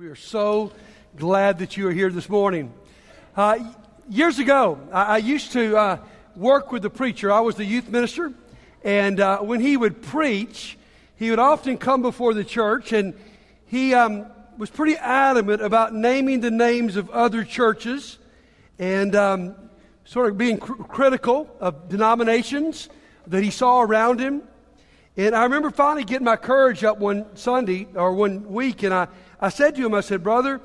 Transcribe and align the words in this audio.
We 0.00 0.06
are 0.06 0.16
so 0.16 0.72
glad 1.14 1.58
that 1.58 1.76
you 1.76 1.86
are 1.86 1.92
here 1.92 2.08
this 2.08 2.26
morning. 2.26 2.72
Uh, 3.36 3.58
years 4.08 4.38
ago, 4.38 4.78
I, 4.90 5.02
I 5.02 5.16
used 5.18 5.52
to 5.52 5.76
uh, 5.76 5.98
work 6.34 6.72
with 6.72 6.80
the 6.80 6.88
preacher. 6.88 7.30
I 7.30 7.40
was 7.40 7.56
the 7.56 7.66
youth 7.66 7.86
minister, 7.86 8.32
and 8.82 9.20
uh, 9.20 9.40
when 9.40 9.60
he 9.60 9.76
would 9.76 10.00
preach, 10.00 10.78
he 11.16 11.28
would 11.28 11.38
often 11.38 11.76
come 11.76 12.00
before 12.00 12.32
the 12.32 12.44
church, 12.44 12.94
and 12.94 13.12
he 13.66 13.92
um, 13.92 14.24
was 14.56 14.70
pretty 14.70 14.96
adamant 14.96 15.60
about 15.60 15.94
naming 15.94 16.40
the 16.40 16.50
names 16.50 16.96
of 16.96 17.10
other 17.10 17.44
churches 17.44 18.16
and 18.78 19.14
um, 19.14 19.54
sort 20.06 20.30
of 20.30 20.38
being 20.38 20.56
cr- 20.56 20.82
critical 20.84 21.54
of 21.60 21.90
denominations 21.90 22.88
that 23.26 23.42
he 23.42 23.50
saw 23.50 23.82
around 23.82 24.18
him. 24.18 24.44
And 25.18 25.34
I 25.34 25.42
remember 25.42 25.70
finally 25.70 26.04
getting 26.04 26.24
my 26.24 26.36
courage 26.36 26.84
up 26.84 26.96
one 26.96 27.36
Sunday 27.36 27.86
or 27.94 28.14
one 28.14 28.50
week, 28.50 28.82
and 28.82 28.94
I 28.94 29.08
I 29.40 29.48
said 29.48 29.74
to 29.76 29.86
him, 29.86 29.94
I 29.94 30.02
said, 30.02 30.22
Brother, 30.22 30.60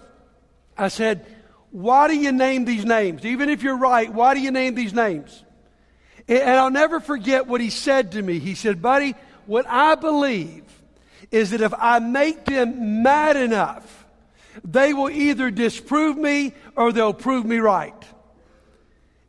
I 0.78 0.90
said, 0.90 1.26
why 1.72 2.08
do 2.08 2.16
you 2.16 2.32
name 2.32 2.66
these 2.66 2.86
names? 2.86 3.26
Even 3.26 3.50
if 3.50 3.64
you're 3.64 3.78
right, 3.78 4.12
why 4.12 4.34
do 4.34 4.40
you 4.40 4.52
name 4.52 4.76
these 4.76 4.94
names? 4.94 5.44
And 6.28 6.50
I'll 6.50 6.72
never 6.72 7.00
forget 7.00 7.48
what 7.48 7.62
he 7.62 7.70
said 7.70 8.14
to 8.14 8.22
me. 8.22 8.40
He 8.40 8.56
said, 8.56 8.82
Buddy, 8.82 9.16
what 9.46 9.66
I 9.68 9.96
believe 9.96 10.64
is 11.32 11.52
that 11.52 11.62
if 11.62 11.74
I 11.78 12.00
make 12.00 12.46
them 12.46 13.04
mad 13.04 13.38
enough, 13.38 14.06
they 14.64 14.94
will 14.94 15.10
either 15.10 15.52
disprove 15.52 16.18
me 16.18 16.54
or 16.76 16.92
they'll 16.92 17.14
prove 17.14 17.46
me 17.46 17.58
right. 17.58 17.94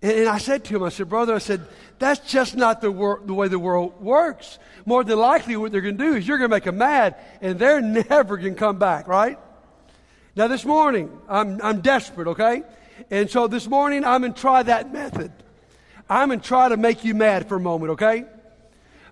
And, 0.02 0.28
I 0.28 0.38
said 0.38 0.64
to 0.64 0.76
him, 0.76 0.82
I 0.82 0.90
said, 0.90 1.08
Brother, 1.08 1.34
I 1.34 1.38
said, 1.38 1.66
that's 1.98 2.30
just 2.30 2.56
not 2.56 2.80
the, 2.80 2.90
wor- 2.90 3.22
the 3.24 3.34
way 3.34 3.48
the 3.48 3.58
world 3.58 4.00
works. 4.00 4.58
More 4.84 5.02
than 5.02 5.18
likely, 5.18 5.56
what 5.56 5.72
they're 5.72 5.80
going 5.80 5.96
to 5.96 6.04
do 6.04 6.14
is 6.14 6.28
you're 6.28 6.38
going 6.38 6.50
to 6.50 6.54
make 6.54 6.64
them 6.64 6.78
mad, 6.78 7.16
and 7.40 7.58
they're 7.58 7.80
never 8.08 8.36
going 8.36 8.54
to 8.54 8.58
come 8.58 8.78
back, 8.78 9.08
right? 9.08 9.38
Now, 10.34 10.48
this 10.48 10.64
morning, 10.64 11.10
I'm, 11.28 11.60
I'm 11.62 11.80
desperate, 11.80 12.28
okay? 12.28 12.62
And 13.10 13.30
so 13.30 13.46
this 13.46 13.66
morning, 13.66 14.04
I'm 14.04 14.20
going 14.20 14.34
to 14.34 14.40
try 14.40 14.62
that 14.62 14.92
method. 14.92 15.32
I'm 16.08 16.28
going 16.28 16.40
to 16.40 16.46
try 16.46 16.68
to 16.68 16.76
make 16.76 17.04
you 17.04 17.14
mad 17.14 17.48
for 17.48 17.56
a 17.56 17.60
moment, 17.60 17.92
okay? 17.92 18.24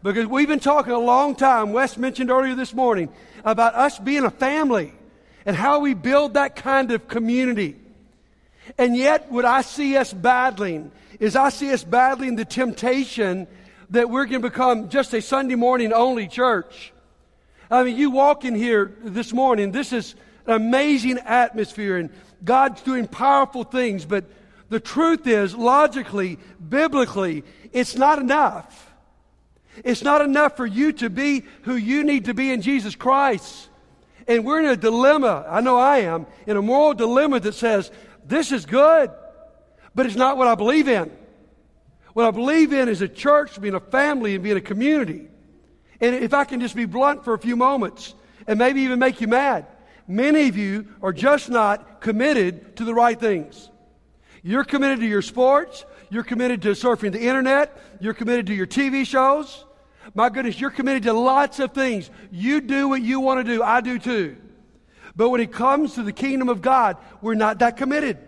Because 0.02 0.26
we've 0.26 0.48
been 0.48 0.60
talking 0.60 0.92
a 0.92 0.98
long 0.98 1.34
time, 1.34 1.72
Wes 1.72 1.96
mentioned 1.96 2.30
earlier 2.30 2.54
this 2.54 2.74
morning, 2.74 3.08
about 3.44 3.74
us 3.74 3.98
being 3.98 4.24
a 4.24 4.30
family 4.30 4.92
and 5.46 5.56
how 5.56 5.80
we 5.80 5.94
build 5.94 6.34
that 6.34 6.56
kind 6.56 6.90
of 6.92 7.08
community. 7.08 7.76
And 8.78 8.96
yet, 8.96 9.30
what 9.30 9.44
I 9.44 9.62
see 9.62 9.96
us 9.96 10.12
battling 10.12 10.90
is 11.20 11.36
I 11.36 11.50
see 11.50 11.72
us 11.72 11.84
battling 11.84 12.36
the 12.36 12.44
temptation 12.44 13.46
that 13.90 14.10
we're 14.10 14.24
going 14.24 14.42
to 14.42 14.50
become 14.50 14.88
just 14.88 15.12
a 15.14 15.22
Sunday 15.22 15.54
morning 15.54 15.92
only 15.92 16.26
church. 16.28 16.92
I 17.70 17.84
mean, 17.84 17.96
you 17.96 18.10
walk 18.10 18.44
in 18.44 18.54
here 18.54 18.92
this 19.02 19.32
morning, 19.32 19.72
this 19.72 19.92
is 19.92 20.14
an 20.46 20.54
amazing 20.54 21.18
atmosphere, 21.18 21.96
and 21.96 22.10
God's 22.44 22.82
doing 22.82 23.06
powerful 23.06 23.64
things, 23.64 24.04
but 24.04 24.24
the 24.68 24.80
truth 24.80 25.26
is, 25.26 25.54
logically, 25.54 26.38
biblically, 26.68 27.44
it's 27.72 27.96
not 27.96 28.18
enough. 28.18 28.92
It's 29.82 30.02
not 30.02 30.20
enough 30.20 30.56
for 30.56 30.66
you 30.66 30.92
to 30.94 31.10
be 31.10 31.44
who 31.62 31.74
you 31.74 32.04
need 32.04 32.26
to 32.26 32.34
be 32.34 32.50
in 32.50 32.62
Jesus 32.62 32.94
Christ. 32.94 33.68
And 34.26 34.44
we're 34.44 34.60
in 34.60 34.66
a 34.66 34.76
dilemma, 34.76 35.44
I 35.48 35.60
know 35.60 35.76
I 35.76 35.98
am, 35.98 36.26
in 36.46 36.56
a 36.56 36.62
moral 36.62 36.94
dilemma 36.94 37.40
that 37.40 37.54
says, 37.54 37.90
this 38.24 38.52
is 38.52 38.66
good, 38.66 39.10
but 39.94 40.06
it's 40.06 40.16
not 40.16 40.36
what 40.36 40.48
I 40.48 40.54
believe 40.54 40.88
in. 40.88 41.10
What 42.14 42.26
I 42.26 42.30
believe 42.30 42.72
in 42.72 42.88
is 42.88 43.02
a 43.02 43.08
church, 43.08 43.60
being 43.60 43.74
a 43.74 43.80
family, 43.80 44.34
and 44.34 44.44
being 44.44 44.56
a 44.56 44.60
community. 44.60 45.28
And 46.00 46.14
if 46.14 46.32
I 46.32 46.44
can 46.44 46.60
just 46.60 46.76
be 46.76 46.84
blunt 46.84 47.24
for 47.24 47.34
a 47.34 47.38
few 47.38 47.56
moments 47.56 48.14
and 48.46 48.58
maybe 48.58 48.82
even 48.82 48.98
make 48.98 49.20
you 49.20 49.28
mad, 49.28 49.66
many 50.06 50.48
of 50.48 50.56
you 50.56 50.88
are 51.02 51.12
just 51.12 51.50
not 51.50 52.00
committed 52.00 52.76
to 52.76 52.84
the 52.84 52.94
right 52.94 53.18
things. 53.18 53.70
You're 54.42 54.64
committed 54.64 55.00
to 55.00 55.06
your 55.06 55.22
sports, 55.22 55.84
you're 56.10 56.22
committed 56.22 56.62
to 56.62 56.70
surfing 56.70 57.12
the 57.12 57.20
internet, 57.20 57.76
you're 58.00 58.14
committed 58.14 58.46
to 58.48 58.54
your 58.54 58.66
TV 58.66 59.06
shows. 59.06 59.64
My 60.14 60.28
goodness, 60.28 60.60
you're 60.60 60.70
committed 60.70 61.04
to 61.04 61.14
lots 61.14 61.58
of 61.60 61.72
things. 61.72 62.10
You 62.30 62.60
do 62.60 62.88
what 62.88 63.00
you 63.00 63.20
want 63.20 63.44
to 63.44 63.52
do, 63.52 63.62
I 63.62 63.80
do 63.80 63.98
too. 63.98 64.36
But 65.16 65.30
when 65.30 65.40
it 65.40 65.52
comes 65.52 65.94
to 65.94 66.02
the 66.02 66.12
kingdom 66.12 66.48
of 66.48 66.60
God, 66.60 66.96
we're 67.20 67.34
not 67.34 67.60
that 67.60 67.76
committed. 67.76 68.18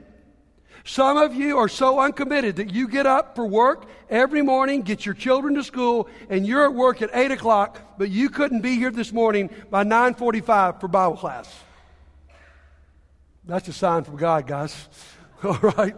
Some 0.85 1.17
of 1.17 1.35
you 1.35 1.59
are 1.59 1.69
so 1.69 1.99
uncommitted 1.99 2.57
that 2.57 2.73
you 2.73 2.87
get 2.87 3.07
up 3.07 3.35
for 3.35 3.45
work 3.45 3.87
every 4.09 4.41
morning, 4.41 4.83
get 4.83 5.05
your 5.05 5.17
children 5.17 5.55
to 5.55 5.65
school, 5.65 6.09
and 6.31 6.47
you're 6.47 6.65
at 6.65 6.75
work 6.75 7.03
at 7.03 7.11
8 7.13 7.33
o'clock, 7.33 7.81
but 7.99 8.09
you 8.09 8.31
couldn't 8.31 8.61
be 8.61 8.77
here 8.77 8.93
this 8.93 9.13
morning 9.13 9.51
by 9.69 9.83
9.45 9.83 10.81
for 10.81 10.87
Bible 10.87 11.17
class. 11.17 11.53
That's 13.45 13.67
a 13.67 13.73
sign 13.73 14.05
from 14.05 14.17
God, 14.17 14.47
guys. 14.47 14.89
All 15.43 15.59
right? 15.59 15.97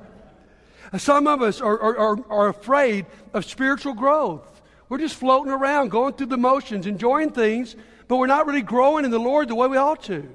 Some 0.97 1.27
of 1.27 1.43
us 1.43 1.61
are, 1.61 1.79
are, 1.79 2.19
are, 2.31 2.49
afraid 2.49 3.05
of 3.35 3.45
spiritual 3.45 3.93
growth. 3.93 4.63
We're 4.89 4.99
just 4.99 5.17
floating 5.17 5.53
around, 5.53 5.91
going 5.91 6.15
through 6.15 6.29
the 6.29 6.39
motions, 6.39 6.87
enjoying 6.87 7.33
things, 7.33 7.77
but 8.07 8.17
we're 8.17 8.27
not 8.27 8.47
really 8.47 8.63
growing 8.63 9.05
in 9.05 9.11
the 9.11 9.19
Lord 9.19 9.49
the 9.49 9.55
way 9.55 9.69
we 9.69 9.77
ought 9.77 10.03
to. 10.05 10.27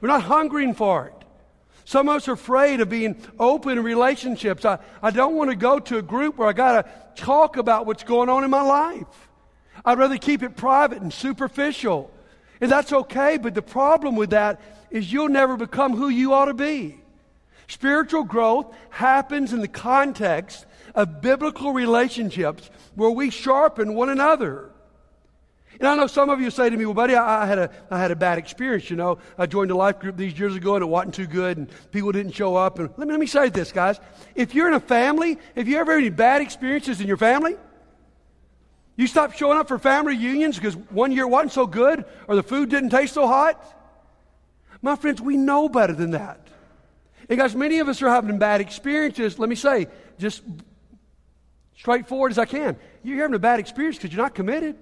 We're 0.00 0.08
not 0.08 0.22
hungering 0.22 0.74
for 0.74 1.06
it. 1.06 1.14
Some 1.84 2.08
of 2.08 2.16
us 2.16 2.28
are 2.28 2.32
afraid 2.32 2.80
of 2.80 2.88
being 2.88 3.16
open 3.38 3.78
in 3.78 3.84
relationships. 3.84 4.64
I, 4.64 4.78
I 5.02 5.10
don't 5.10 5.34
want 5.34 5.50
to 5.50 5.56
go 5.56 5.78
to 5.78 5.98
a 5.98 6.02
group 6.02 6.38
where 6.38 6.48
I 6.48 6.52
got 6.52 6.84
to 6.84 7.22
talk 7.22 7.56
about 7.56 7.86
what's 7.86 8.04
going 8.04 8.28
on 8.28 8.44
in 8.44 8.50
my 8.50 8.62
life. 8.62 9.28
I'd 9.84 9.98
rather 9.98 10.18
keep 10.18 10.42
it 10.42 10.56
private 10.56 11.02
and 11.02 11.12
superficial. 11.12 12.10
And 12.60 12.70
that's 12.70 12.92
okay, 12.92 13.38
but 13.38 13.54
the 13.54 13.62
problem 13.62 14.16
with 14.16 14.30
that 14.30 14.60
is 14.90 15.12
you'll 15.12 15.28
never 15.28 15.56
become 15.56 15.96
who 15.96 16.08
you 16.08 16.32
ought 16.34 16.46
to 16.46 16.54
be. 16.54 17.00
Spiritual 17.66 18.24
growth 18.24 18.74
happens 18.90 19.52
in 19.52 19.60
the 19.60 19.68
context 19.68 20.66
of 20.94 21.20
biblical 21.20 21.72
relationships 21.72 22.70
where 22.94 23.10
we 23.10 23.30
sharpen 23.30 23.94
one 23.94 24.08
another. 24.08 24.69
And 25.80 25.88
I 25.88 25.96
know 25.96 26.06
some 26.06 26.28
of 26.28 26.42
you 26.42 26.50
say 26.50 26.68
to 26.68 26.76
me, 26.76 26.84
well, 26.84 26.92
buddy, 26.92 27.14
I, 27.14 27.44
I, 27.44 27.46
had 27.46 27.58
a, 27.58 27.70
I 27.90 27.98
had 27.98 28.10
a 28.10 28.16
bad 28.16 28.36
experience, 28.36 28.90
you 28.90 28.96
know. 28.96 29.16
I 29.38 29.46
joined 29.46 29.70
a 29.70 29.74
life 29.74 29.98
group 29.98 30.18
these 30.18 30.38
years 30.38 30.54
ago 30.54 30.74
and 30.74 30.82
it 30.82 30.86
wasn't 30.86 31.14
too 31.14 31.26
good 31.26 31.56
and 31.56 31.70
people 31.90 32.12
didn't 32.12 32.32
show 32.32 32.54
up. 32.54 32.78
And 32.78 32.90
let 32.98 33.08
me, 33.08 33.12
let 33.12 33.20
me 33.20 33.26
say 33.26 33.48
this, 33.48 33.72
guys. 33.72 33.98
If 34.34 34.54
you're 34.54 34.68
in 34.68 34.74
a 34.74 34.80
family, 34.80 35.38
if 35.54 35.66
you 35.66 35.78
ever 35.78 35.92
had 35.92 36.00
any 36.00 36.10
bad 36.10 36.42
experiences 36.42 37.00
in 37.00 37.06
your 37.06 37.16
family, 37.16 37.56
you 38.96 39.06
stop 39.06 39.32
showing 39.32 39.56
up 39.56 39.68
for 39.68 39.78
family 39.78 40.18
reunions 40.18 40.56
because 40.56 40.76
one 40.76 41.12
year 41.12 41.26
wasn't 41.26 41.52
so 41.52 41.66
good 41.66 42.04
or 42.28 42.36
the 42.36 42.42
food 42.42 42.68
didn't 42.68 42.90
taste 42.90 43.14
so 43.14 43.26
hot. 43.26 43.64
My 44.82 44.96
friends, 44.96 45.22
we 45.22 45.38
know 45.38 45.70
better 45.70 45.94
than 45.94 46.10
that. 46.10 46.46
And 47.30 47.38
guys, 47.38 47.56
many 47.56 47.78
of 47.78 47.88
us 47.88 48.02
are 48.02 48.10
having 48.10 48.38
bad 48.38 48.60
experiences. 48.60 49.38
Let 49.38 49.48
me 49.48 49.56
say, 49.56 49.86
just 50.18 50.42
straightforward 51.78 52.32
as 52.32 52.38
I 52.38 52.44
can. 52.44 52.76
You're 53.02 53.22
having 53.22 53.34
a 53.34 53.38
bad 53.38 53.60
experience 53.60 53.96
because 53.96 54.12
you're 54.12 54.22
not 54.22 54.34
committed. 54.34 54.76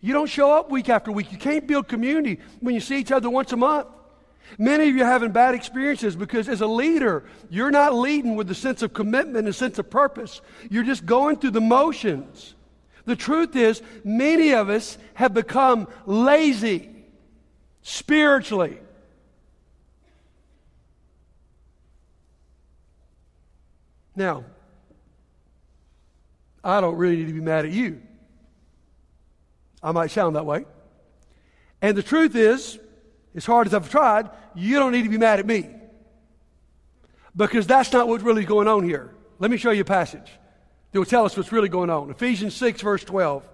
You 0.00 0.12
don't 0.12 0.28
show 0.28 0.52
up 0.52 0.70
week 0.70 0.88
after 0.88 1.10
week. 1.10 1.32
You 1.32 1.38
can't 1.38 1.66
build 1.66 1.88
community 1.88 2.40
when 2.60 2.74
you 2.74 2.80
see 2.80 2.98
each 2.98 3.10
other 3.10 3.28
once 3.28 3.52
a 3.52 3.56
month. 3.56 3.88
Many 4.56 4.88
of 4.88 4.96
you 4.96 5.02
are 5.02 5.06
having 5.06 5.32
bad 5.32 5.54
experiences 5.54 6.16
because 6.16 6.48
as 6.48 6.60
a 6.60 6.66
leader, 6.66 7.24
you're 7.50 7.70
not 7.70 7.94
leading 7.94 8.34
with 8.36 8.50
a 8.50 8.54
sense 8.54 8.82
of 8.82 8.94
commitment 8.94 9.36
and 9.36 9.48
a 9.48 9.52
sense 9.52 9.78
of 9.78 9.90
purpose. 9.90 10.40
You're 10.70 10.84
just 10.84 11.04
going 11.04 11.36
through 11.36 11.50
the 11.50 11.60
motions. 11.60 12.54
The 13.04 13.16
truth 13.16 13.56
is, 13.56 13.82
many 14.04 14.52
of 14.52 14.68
us 14.68 14.96
have 15.14 15.34
become 15.34 15.88
lazy 16.06 16.90
spiritually. 17.82 18.78
Now, 24.14 24.44
I 26.62 26.80
don't 26.80 26.96
really 26.96 27.16
need 27.16 27.28
to 27.28 27.32
be 27.32 27.40
mad 27.40 27.64
at 27.64 27.70
you. 27.70 28.02
I 29.82 29.92
might 29.92 30.10
sound 30.10 30.36
that 30.36 30.46
way. 30.46 30.64
And 31.80 31.96
the 31.96 32.02
truth 32.02 32.34
is, 32.34 32.78
as 33.34 33.46
hard 33.46 33.66
as 33.66 33.74
I've 33.74 33.90
tried, 33.90 34.30
you 34.54 34.78
don't 34.78 34.92
need 34.92 35.04
to 35.04 35.08
be 35.08 35.18
mad 35.18 35.38
at 35.38 35.46
me. 35.46 35.68
Because 37.36 37.66
that's 37.66 37.92
not 37.92 38.08
what's 38.08 38.24
really 38.24 38.44
going 38.44 38.66
on 38.66 38.84
here. 38.84 39.14
Let 39.38 39.50
me 39.50 39.56
show 39.56 39.70
you 39.70 39.82
a 39.82 39.84
passage 39.84 40.32
that 40.90 40.98
will 40.98 41.06
tell 41.06 41.24
us 41.24 41.36
what's 41.36 41.52
really 41.52 41.68
going 41.68 41.90
on. 41.90 42.10
Ephesians 42.10 42.54
6, 42.56 42.80
verse 42.82 43.04
12. 43.04 43.48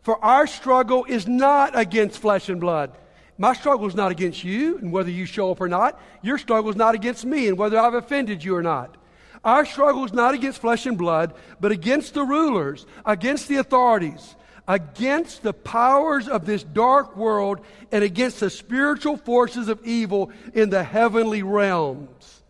For 0.00 0.24
our 0.24 0.46
struggle 0.46 1.04
is 1.04 1.26
not 1.26 1.78
against 1.78 2.18
flesh 2.18 2.48
and 2.48 2.60
blood. 2.60 2.96
My 3.36 3.52
struggle 3.52 3.86
is 3.86 3.94
not 3.94 4.10
against 4.10 4.42
you 4.42 4.78
and 4.78 4.90
whether 4.90 5.10
you 5.10 5.26
show 5.26 5.50
up 5.50 5.60
or 5.60 5.68
not. 5.68 6.00
Your 6.22 6.38
struggle 6.38 6.70
is 6.70 6.76
not 6.76 6.94
against 6.94 7.24
me 7.24 7.48
and 7.48 7.58
whether 7.58 7.78
I've 7.78 7.94
offended 7.94 8.42
you 8.42 8.56
or 8.56 8.62
not. 8.62 8.96
Our 9.44 9.64
struggle 9.64 10.04
is 10.04 10.12
not 10.12 10.34
against 10.34 10.60
flesh 10.60 10.86
and 10.86 10.96
blood, 10.98 11.34
but 11.60 11.70
against 11.70 12.14
the 12.14 12.24
rulers, 12.24 12.86
against 13.04 13.48
the 13.48 13.56
authorities 13.56 14.34
against 14.68 15.42
the 15.42 15.54
powers 15.54 16.28
of 16.28 16.44
this 16.44 16.62
dark 16.62 17.16
world 17.16 17.60
and 17.90 18.04
against 18.04 18.40
the 18.40 18.50
spiritual 18.50 19.16
forces 19.16 19.68
of 19.68 19.84
evil 19.84 20.30
in 20.52 20.68
the 20.68 20.84
heavenly 20.84 21.42
realms. 21.42 22.42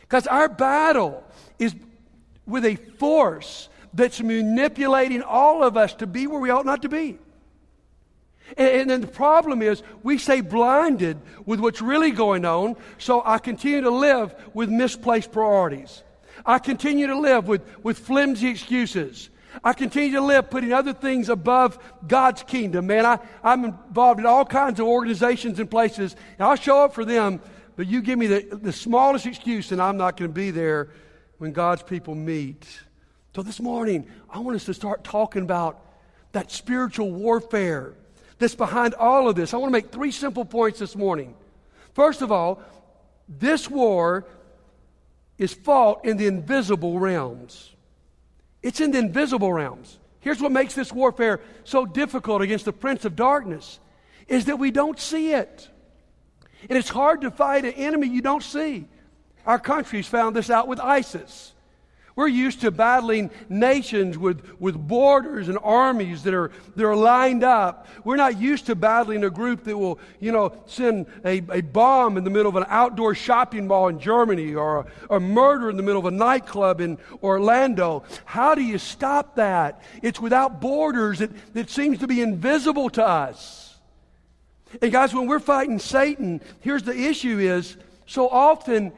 Because 0.00 0.26
our 0.26 0.48
battle 0.48 1.24
is 1.60 1.74
with 2.44 2.64
a 2.64 2.74
force 2.74 3.68
that's 3.94 4.20
manipulating 4.20 5.22
all 5.22 5.62
of 5.62 5.76
us 5.76 5.94
to 5.94 6.06
be 6.06 6.26
where 6.26 6.40
we 6.40 6.50
ought 6.50 6.66
not 6.66 6.82
to 6.82 6.88
be. 6.88 7.18
And, 8.56 8.90
then 8.90 9.00
the 9.00 9.06
problem 9.06 9.62
is 9.62 9.82
we 10.02 10.18
stay 10.18 10.40
blinded 10.40 11.18
with 11.46 11.60
what's 11.60 11.80
really 11.80 12.10
going 12.10 12.44
on, 12.44 12.76
so 12.98 13.22
I 13.24 13.38
continue 13.38 13.82
to 13.82 13.90
live 13.90 14.34
with 14.52 14.68
misplaced 14.68 15.32
priorities. 15.32 16.02
I 16.44 16.58
continue 16.58 17.06
to 17.06 17.18
live 17.18 17.46
with, 17.46 17.62
with 17.82 17.98
flimsy 17.98 18.48
excuses. 18.48 19.30
I 19.62 19.72
continue 19.72 20.12
to 20.12 20.20
live 20.20 20.50
putting 20.50 20.72
other 20.72 20.92
things 20.92 21.28
above 21.28 21.78
God's 22.06 22.42
kingdom, 22.42 22.86
man. 22.86 23.06
I, 23.06 23.18
I'm 23.42 23.64
involved 23.64 24.20
in 24.20 24.26
all 24.26 24.44
kinds 24.44 24.80
of 24.80 24.86
organizations 24.86 25.58
and 25.58 25.70
places, 25.70 26.16
and 26.38 26.46
I'll 26.46 26.56
show 26.56 26.84
up 26.84 26.94
for 26.94 27.04
them, 27.04 27.40
but 27.76 27.86
you 27.86 28.02
give 28.02 28.18
me 28.18 28.26
the, 28.26 28.58
the 28.60 28.72
smallest 28.72 29.26
excuse, 29.26 29.72
and 29.72 29.80
I'm 29.80 29.96
not 29.96 30.16
going 30.16 30.30
to 30.30 30.34
be 30.34 30.50
there 30.50 30.90
when 31.38 31.52
God's 31.52 31.82
people 31.82 32.14
meet. 32.14 32.66
So 33.34 33.42
this 33.42 33.60
morning, 33.60 34.06
I 34.30 34.38
want 34.38 34.56
us 34.56 34.64
to 34.66 34.74
start 34.74 35.04
talking 35.04 35.42
about 35.42 35.84
that 36.32 36.50
spiritual 36.50 37.10
warfare 37.10 37.94
that's 38.38 38.54
behind 38.54 38.94
all 38.94 39.28
of 39.28 39.36
this. 39.36 39.54
I 39.54 39.56
want 39.56 39.70
to 39.70 39.72
make 39.72 39.90
three 39.90 40.10
simple 40.10 40.44
points 40.44 40.78
this 40.78 40.96
morning. 40.96 41.34
First 41.94 42.22
of 42.22 42.32
all, 42.32 42.62
this 43.28 43.70
war 43.70 44.26
is 45.38 45.52
fought 45.54 46.04
in 46.04 46.16
the 46.16 46.26
invisible 46.26 46.98
realms. 46.98 47.71
It's 48.62 48.80
in 48.80 48.92
the 48.92 48.98
invisible 48.98 49.52
realms. 49.52 49.98
Here's 50.20 50.40
what 50.40 50.52
makes 50.52 50.74
this 50.74 50.92
warfare 50.92 51.40
so 51.64 51.84
difficult 51.84 52.42
against 52.42 52.64
the 52.64 52.72
prince 52.72 53.04
of 53.04 53.16
darkness 53.16 53.80
is 54.28 54.44
that 54.44 54.58
we 54.58 54.70
don't 54.70 54.98
see 54.98 55.32
it. 55.32 55.68
And 56.68 56.78
it's 56.78 56.88
hard 56.88 57.22
to 57.22 57.30
fight 57.30 57.64
an 57.64 57.72
enemy 57.72 58.06
you 58.06 58.22
don't 58.22 58.42
see. 58.42 58.86
Our 59.44 59.58
country's 59.58 60.06
found 60.06 60.36
this 60.36 60.48
out 60.48 60.68
with 60.68 60.78
ISIS. 60.78 61.52
We're 62.14 62.28
used 62.28 62.60
to 62.60 62.70
battling 62.70 63.30
nations 63.48 64.18
with, 64.18 64.42
with 64.60 64.76
borders 64.76 65.48
and 65.48 65.58
armies 65.62 66.22
that 66.24 66.34
are, 66.34 66.50
that 66.76 66.84
are 66.84 66.96
lined 66.96 67.42
up. 67.42 67.86
We're 68.04 68.16
not 68.16 68.38
used 68.38 68.66
to 68.66 68.74
battling 68.74 69.24
a 69.24 69.30
group 69.30 69.64
that 69.64 69.76
will, 69.76 69.98
you 70.20 70.30
know, 70.30 70.52
send 70.66 71.06
a, 71.24 71.38
a 71.50 71.62
bomb 71.62 72.18
in 72.18 72.24
the 72.24 72.30
middle 72.30 72.50
of 72.50 72.56
an 72.56 72.66
outdoor 72.68 73.14
shopping 73.14 73.66
mall 73.66 73.88
in 73.88 73.98
Germany 73.98 74.54
or 74.54 74.86
a, 75.08 75.16
a 75.16 75.20
murder 75.20 75.70
in 75.70 75.76
the 75.76 75.82
middle 75.82 76.00
of 76.00 76.06
a 76.06 76.16
nightclub 76.16 76.80
in 76.80 76.98
Orlando. 77.22 78.04
How 78.26 78.54
do 78.54 78.62
you 78.62 78.78
stop 78.78 79.36
that? 79.36 79.82
It's 80.02 80.20
without 80.20 80.60
borders 80.60 81.20
that, 81.20 81.30
that 81.54 81.70
seems 81.70 81.98
to 81.98 82.06
be 82.06 82.20
invisible 82.20 82.90
to 82.90 83.06
us. 83.06 83.78
And 84.80 84.92
guys, 84.92 85.14
when 85.14 85.26
we're 85.26 85.40
fighting 85.40 85.78
Satan, 85.78 86.40
here's 86.60 86.82
the 86.82 86.96
issue 86.96 87.38
is 87.38 87.76
so 88.06 88.28
often 88.28 88.92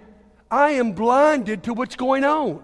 I 0.51 0.71
am 0.73 0.93
blinded 0.93 1.65
to 1.65 1.75
what's 1.75 1.97
going 1.97 2.25
on. 2.25 2.63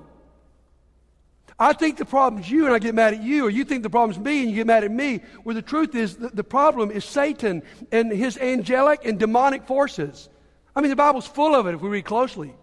I 1.60 1.74
think 1.74 1.98
the 1.98 2.06
problem's 2.06 2.50
you 2.50 2.64
and 2.64 2.74
I 2.74 2.78
get 2.78 2.94
mad 2.94 3.12
at 3.12 3.22
you, 3.22 3.44
or 3.44 3.50
you 3.50 3.64
think 3.64 3.82
the 3.82 3.90
problem's 3.90 4.18
me 4.18 4.40
and 4.40 4.48
you 4.48 4.56
get 4.56 4.66
mad 4.66 4.82
at 4.82 4.90
me, 4.90 5.20
where 5.42 5.54
the 5.54 5.60
truth 5.60 5.94
is 5.94 6.16
the, 6.16 6.30
the 6.30 6.42
problem 6.42 6.90
is 6.90 7.04
Satan 7.04 7.62
and 7.92 8.10
his 8.10 8.38
angelic 8.38 9.04
and 9.04 9.18
demonic 9.18 9.66
forces. 9.66 10.30
I 10.74 10.80
mean, 10.80 10.88
the 10.88 10.96
Bible's 10.96 11.26
full 11.26 11.54
of 11.54 11.66
it 11.66 11.74
if 11.74 11.82
we 11.82 11.90
read 11.90 12.06
closely. 12.06 12.54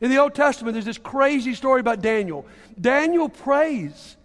In 0.00 0.10
the 0.10 0.18
Old 0.18 0.36
Testament, 0.36 0.74
there's 0.74 0.84
this 0.84 0.98
crazy 0.98 1.52
story 1.54 1.80
about 1.80 2.00
Daniel. 2.00 2.46
Daniel 2.80 3.28
prays, 3.28 4.16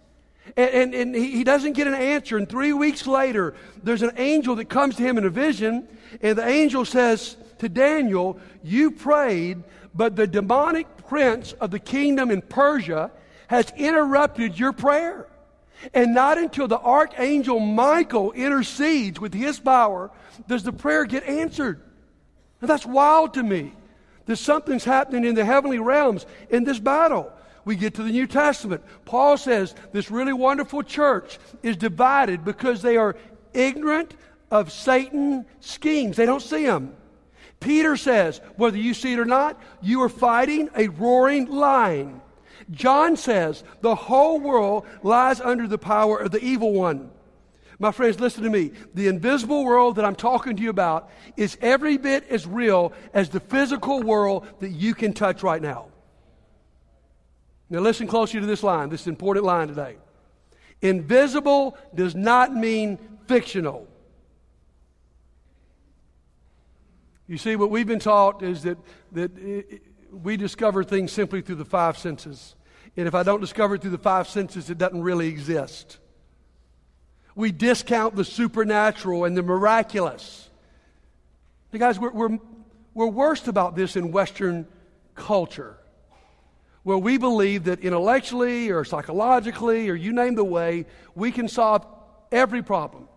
and, 0.56 0.70
and, 0.70 0.94
and 0.94 1.14
he, 1.16 1.32
he 1.32 1.42
doesn't 1.42 1.72
get 1.72 1.88
an 1.88 1.94
answer. 1.94 2.36
And 2.36 2.48
three 2.48 2.72
weeks 2.72 3.08
later, 3.08 3.56
there's 3.82 4.02
an 4.02 4.12
angel 4.16 4.54
that 4.56 4.66
comes 4.66 4.94
to 4.94 5.02
him 5.02 5.18
in 5.18 5.24
a 5.24 5.30
vision, 5.30 5.88
and 6.22 6.38
the 6.38 6.46
angel 6.46 6.84
says 6.84 7.36
to 7.58 7.68
Daniel, 7.68 8.38
You 8.62 8.92
prayed, 8.92 9.64
but 9.92 10.14
the 10.14 10.28
demonic 10.28 10.86
prince 11.08 11.52
of 11.54 11.72
the 11.72 11.80
kingdom 11.80 12.30
in 12.30 12.42
Persia 12.42 13.10
has 13.48 13.72
interrupted 13.76 14.58
your 14.58 14.72
prayer. 14.72 15.26
And 15.92 16.14
not 16.14 16.38
until 16.38 16.68
the 16.68 16.78
archangel 16.78 17.60
Michael 17.60 18.32
intercedes 18.32 19.20
with 19.20 19.34
his 19.34 19.58
power 19.58 20.10
does 20.48 20.62
the 20.62 20.72
prayer 20.72 21.04
get 21.04 21.24
answered. 21.24 21.80
And 22.60 22.70
that's 22.70 22.86
wild 22.86 23.34
to 23.34 23.42
me 23.42 23.72
that 24.26 24.36
something's 24.36 24.84
happening 24.84 25.24
in 25.24 25.34
the 25.34 25.44
heavenly 25.44 25.78
realms 25.78 26.24
in 26.48 26.64
this 26.64 26.78
battle. 26.78 27.30
We 27.64 27.76
get 27.76 27.94
to 27.94 28.02
the 28.02 28.10
New 28.10 28.26
Testament. 28.26 28.82
Paul 29.04 29.36
says 29.36 29.74
this 29.92 30.10
really 30.10 30.32
wonderful 30.32 30.82
church 30.82 31.38
is 31.62 31.76
divided 31.76 32.44
because 32.44 32.82
they 32.82 32.96
are 32.96 33.16
ignorant 33.52 34.14
of 34.50 34.72
Satan's 34.72 35.46
schemes. 35.60 36.16
They 36.16 36.26
don't 36.26 36.42
see 36.42 36.64
them. 36.64 36.94
Peter 37.60 37.96
says, 37.96 38.40
whether 38.56 38.76
you 38.76 38.92
see 38.92 39.14
it 39.14 39.18
or 39.18 39.24
not, 39.24 39.60
you 39.80 40.02
are 40.02 40.08
fighting 40.08 40.68
a 40.76 40.88
roaring 40.88 41.46
lion. 41.46 42.20
John 42.70 43.16
says 43.16 43.64
the 43.80 43.94
whole 43.94 44.40
world 44.40 44.86
lies 45.02 45.40
under 45.40 45.66
the 45.66 45.78
power 45.78 46.18
of 46.18 46.30
the 46.30 46.42
evil 46.42 46.72
one. 46.72 47.10
My 47.78 47.90
friends, 47.90 48.20
listen 48.20 48.44
to 48.44 48.50
me. 48.50 48.72
The 48.94 49.08
invisible 49.08 49.64
world 49.64 49.96
that 49.96 50.04
I'm 50.04 50.14
talking 50.14 50.56
to 50.56 50.62
you 50.62 50.70
about 50.70 51.10
is 51.36 51.58
every 51.60 51.98
bit 51.98 52.26
as 52.28 52.46
real 52.46 52.92
as 53.12 53.28
the 53.28 53.40
physical 53.40 54.02
world 54.02 54.46
that 54.60 54.70
you 54.70 54.94
can 54.94 55.12
touch 55.12 55.42
right 55.42 55.60
now. 55.60 55.88
Now, 57.68 57.80
listen 57.80 58.06
closely 58.06 58.40
to 58.40 58.46
this 58.46 58.62
line, 58.62 58.90
this 58.90 59.06
important 59.06 59.44
line 59.44 59.68
today. 59.68 59.96
Invisible 60.82 61.76
does 61.94 62.14
not 62.14 62.54
mean 62.54 62.98
fictional. 63.26 63.88
You 67.26 67.38
see, 67.38 67.56
what 67.56 67.70
we've 67.70 67.86
been 67.86 67.98
taught 67.98 68.42
is 68.42 68.62
that, 68.62 68.78
that 69.12 69.36
it, 69.38 69.82
we 70.22 70.36
discover 70.36 70.84
things 70.84 71.12
simply 71.12 71.40
through 71.40 71.56
the 71.56 71.64
five 71.64 71.98
senses. 71.98 72.54
And 72.96 73.08
if 73.08 73.14
I 73.14 73.22
don't 73.22 73.40
discover 73.40 73.74
it 73.74 73.82
through 73.82 73.90
the 73.90 73.98
five 73.98 74.28
senses, 74.28 74.70
it 74.70 74.78
doesn't 74.78 75.02
really 75.02 75.28
exist. 75.28 75.98
We 77.34 77.50
discount 77.50 78.14
the 78.14 78.24
supernatural 78.24 79.24
and 79.24 79.36
the 79.36 79.42
miraculous. 79.42 80.48
Now, 81.72 81.80
guys, 81.80 81.98
we're, 81.98 82.12
we're, 82.12 82.38
we're 82.94 83.08
worst 83.08 83.48
about 83.48 83.74
this 83.74 83.96
in 83.96 84.12
Western 84.12 84.66
culture, 85.16 85.76
where 86.84 86.98
we 86.98 87.18
believe 87.18 87.64
that 87.64 87.80
intellectually 87.80 88.70
or 88.70 88.84
psychologically 88.84 89.88
or 89.90 89.94
you 89.94 90.12
name 90.12 90.36
the 90.36 90.44
way, 90.44 90.86
we 91.16 91.32
can 91.32 91.48
solve 91.48 91.84
every 92.30 92.62
problem. 92.62 93.08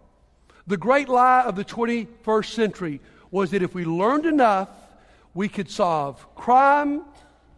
The 0.65 0.77
great 0.77 1.09
lie 1.09 1.43
of 1.43 1.55
the 1.55 1.63
21st 1.63 2.53
century 2.53 3.01
was 3.29 3.51
that 3.51 3.61
if 3.61 3.75
we 3.75 3.85
learned 3.85 4.25
enough, 4.25 4.69
we 5.37 5.47
could 5.47 5.69
solve 5.69 6.25
crime, 6.33 7.03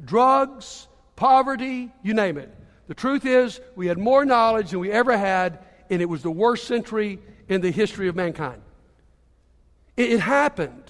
drugs, 0.04 0.90
poverty, 1.16 1.90
you 2.04 2.14
name 2.14 2.38
it. 2.38 2.54
The 2.88 2.94
truth 2.94 3.26
is, 3.26 3.62
we 3.78 3.88
had 3.88 3.98
more 3.98 4.26
knowledge 4.26 4.72
than 4.72 4.82
we 4.82 4.92
ever 4.92 5.18
had, 5.18 5.60
and 5.90 6.02
it 6.02 6.10
was 6.10 6.22
the 6.22 6.30
worst 6.30 6.68
century 6.68 7.20
in 7.48 7.62
the 7.62 7.72
history 7.72 8.10
of 8.10 8.18
mankind. 8.18 8.62
It, 9.96 10.12
it 10.12 10.20
happened 10.20 10.84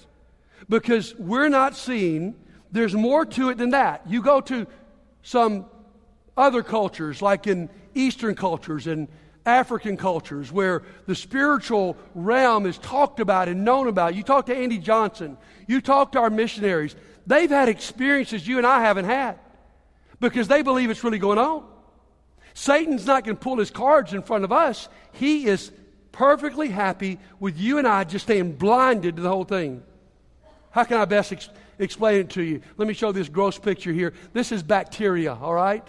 because 0.68 1.14
we're 1.14 1.48
not 1.48 1.76
seeing 1.76 2.34
there's 2.72 2.94
more 2.94 3.24
to 3.24 3.50
it 3.50 3.58
than 3.58 3.70
that. 3.70 4.02
You 4.08 4.20
go 4.20 4.40
to 4.40 4.66
some 5.22 5.66
other 6.36 6.64
cultures, 6.64 7.22
like 7.22 7.46
in 7.46 7.70
Eastern 7.94 8.34
cultures 8.34 8.88
and 8.88 9.06
African 9.46 9.96
cultures 9.96 10.52
where 10.52 10.82
the 11.06 11.14
spiritual 11.14 11.96
realm 12.14 12.66
is 12.66 12.78
talked 12.78 13.20
about 13.20 13.48
and 13.48 13.64
known 13.64 13.88
about. 13.88 14.14
You 14.14 14.22
talk 14.22 14.46
to 14.46 14.56
Andy 14.56 14.78
Johnson, 14.78 15.38
you 15.66 15.80
talk 15.80 16.12
to 16.12 16.20
our 16.20 16.30
missionaries. 16.30 16.94
They've 17.26 17.50
had 17.50 17.68
experiences 17.68 18.46
you 18.46 18.58
and 18.58 18.66
I 18.66 18.80
haven't 18.80 19.04
had 19.04 19.38
because 20.20 20.48
they 20.48 20.62
believe 20.62 20.90
it's 20.90 21.04
really 21.04 21.18
going 21.18 21.38
on. 21.38 21.64
Satan's 22.54 23.06
not 23.06 23.24
going 23.24 23.36
to 23.36 23.42
pull 23.42 23.58
his 23.58 23.70
cards 23.70 24.12
in 24.12 24.22
front 24.22 24.44
of 24.44 24.52
us. 24.52 24.88
He 25.12 25.46
is 25.46 25.70
perfectly 26.12 26.68
happy 26.68 27.18
with 27.38 27.58
you 27.58 27.78
and 27.78 27.86
I 27.86 28.04
just 28.04 28.26
staying 28.26 28.52
blinded 28.56 29.16
to 29.16 29.22
the 29.22 29.28
whole 29.28 29.44
thing. 29.44 29.82
How 30.70 30.84
can 30.84 30.98
I 30.98 31.04
best 31.04 31.32
ex- 31.32 31.48
explain 31.78 32.20
it 32.20 32.30
to 32.30 32.42
you? 32.42 32.60
Let 32.76 32.88
me 32.88 32.94
show 32.94 33.12
this 33.12 33.28
gross 33.28 33.58
picture 33.58 33.92
here. 33.92 34.12
This 34.32 34.52
is 34.52 34.62
bacteria, 34.62 35.34
all 35.34 35.54
right? 35.54 35.86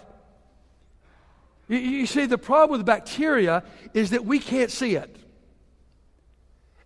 You, 1.68 1.78
you 1.78 2.06
see, 2.06 2.26
the 2.26 2.38
problem 2.38 2.78
with 2.78 2.86
bacteria 2.86 3.62
is 3.94 4.10
that 4.10 4.24
we 4.24 4.38
can't 4.38 4.70
see 4.70 4.96
it. 4.96 5.16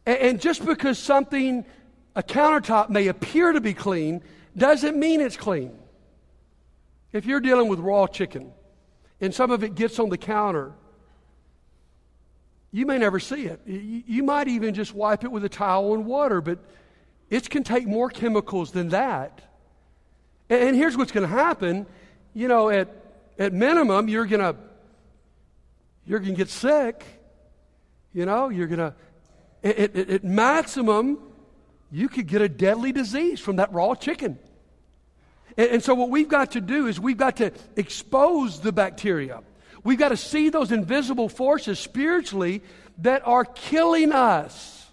And, 0.04 0.18
and 0.18 0.40
just 0.40 0.64
because 0.64 0.98
something, 0.98 1.64
a 2.14 2.22
countertop, 2.22 2.90
may 2.90 3.08
appear 3.08 3.52
to 3.52 3.60
be 3.60 3.74
clean, 3.74 4.22
doesn't 4.56 4.98
mean 4.98 5.20
it's 5.20 5.36
clean. 5.36 5.76
If 7.12 7.26
you're 7.26 7.40
dealing 7.40 7.68
with 7.68 7.78
raw 7.78 8.06
chicken 8.06 8.52
and 9.20 9.34
some 9.34 9.50
of 9.50 9.62
it 9.64 9.74
gets 9.74 9.98
on 9.98 10.08
the 10.08 10.18
counter, 10.18 10.72
you 12.72 12.84
may 12.84 12.98
never 12.98 13.18
see 13.18 13.46
it. 13.46 13.60
You 13.66 14.22
might 14.22 14.48
even 14.48 14.74
just 14.74 14.94
wipe 14.94 15.24
it 15.24 15.32
with 15.32 15.44
a 15.44 15.48
towel 15.48 15.94
and 15.94 16.04
water, 16.04 16.42
but 16.42 16.58
it 17.30 17.48
can 17.48 17.64
take 17.64 17.86
more 17.86 18.10
chemicals 18.10 18.72
than 18.72 18.90
that. 18.90 19.40
And 20.50 20.76
here's 20.76 20.96
what's 20.96 21.10
going 21.10 21.26
to 21.26 21.34
happen. 21.34 21.86
You 22.34 22.48
know, 22.48 22.68
at, 22.68 22.88
at 23.38 23.52
minimum, 23.52 24.08
you're 24.08 24.26
going 24.26 24.40
to 24.40 24.56
you're 26.06 26.20
going 26.20 26.32
to 26.32 26.36
get 26.36 26.48
sick. 26.48 27.04
You 28.12 28.24
know, 28.24 28.48
you're 28.48 28.68
going 28.68 28.78
to, 28.78 28.94
at, 29.62 29.96
at, 29.96 30.10
at 30.10 30.24
maximum, 30.24 31.18
you 31.90 32.08
could 32.08 32.26
get 32.26 32.40
a 32.40 32.48
deadly 32.48 32.92
disease 32.92 33.40
from 33.40 33.56
that 33.56 33.72
raw 33.72 33.94
chicken. 33.94 34.38
And, 35.56 35.70
and 35.70 35.82
so, 35.82 35.94
what 35.94 36.08
we've 36.08 36.28
got 36.28 36.52
to 36.52 36.60
do 36.60 36.86
is 36.86 36.98
we've 37.00 37.16
got 37.16 37.36
to 37.36 37.52
expose 37.76 38.60
the 38.60 38.72
bacteria. 38.72 39.42
We've 39.84 39.98
got 39.98 40.08
to 40.08 40.16
see 40.16 40.48
those 40.48 40.72
invisible 40.72 41.28
forces 41.28 41.78
spiritually 41.78 42.62
that 42.98 43.26
are 43.26 43.44
killing 43.44 44.12
us. 44.12 44.86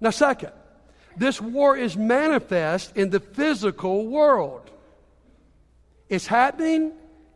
Now, 0.00 0.10
second, 0.10 0.52
this 1.16 1.40
war 1.40 1.76
is 1.76 1.96
manifest 1.96 2.96
in 2.96 3.10
the 3.10 3.20
physical 3.20 4.06
world. 4.06 4.70
It's 6.08 6.26
happening 6.26 6.92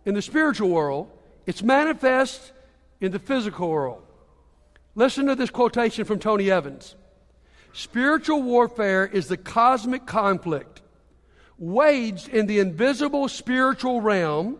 in 0.08 0.14
the 0.14 0.22
spiritual 0.22 0.70
world, 0.70 1.10
it's 1.44 1.62
manifest 1.62 2.52
in 2.98 3.12
the 3.12 3.18
physical 3.18 3.68
world. 3.68 4.02
Listen 4.94 5.26
to 5.26 5.34
this 5.34 5.50
quotation 5.50 6.06
from 6.06 6.18
Tony 6.18 6.50
Evans 6.50 6.96
Spiritual 7.74 8.40
warfare 8.42 9.04
is 9.04 9.28
the 9.28 9.36
cosmic 9.36 10.06
conflict 10.06 10.80
waged 11.58 12.30
in 12.30 12.46
the 12.46 12.58
invisible 12.58 13.28
spiritual 13.28 14.00
realm, 14.00 14.58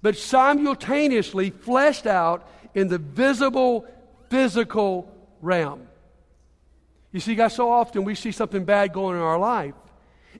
but 0.00 0.16
simultaneously 0.16 1.50
fleshed 1.50 2.06
out 2.06 2.48
in 2.72 2.86
the 2.86 2.98
visible 2.98 3.84
physical 4.30 5.12
realm. 5.40 5.88
You 7.10 7.18
see, 7.18 7.34
guys, 7.34 7.56
so 7.56 7.68
often 7.68 8.04
we 8.04 8.14
see 8.14 8.30
something 8.30 8.64
bad 8.64 8.92
going 8.92 9.16
in 9.16 9.22
our 9.22 9.40
life, 9.40 9.74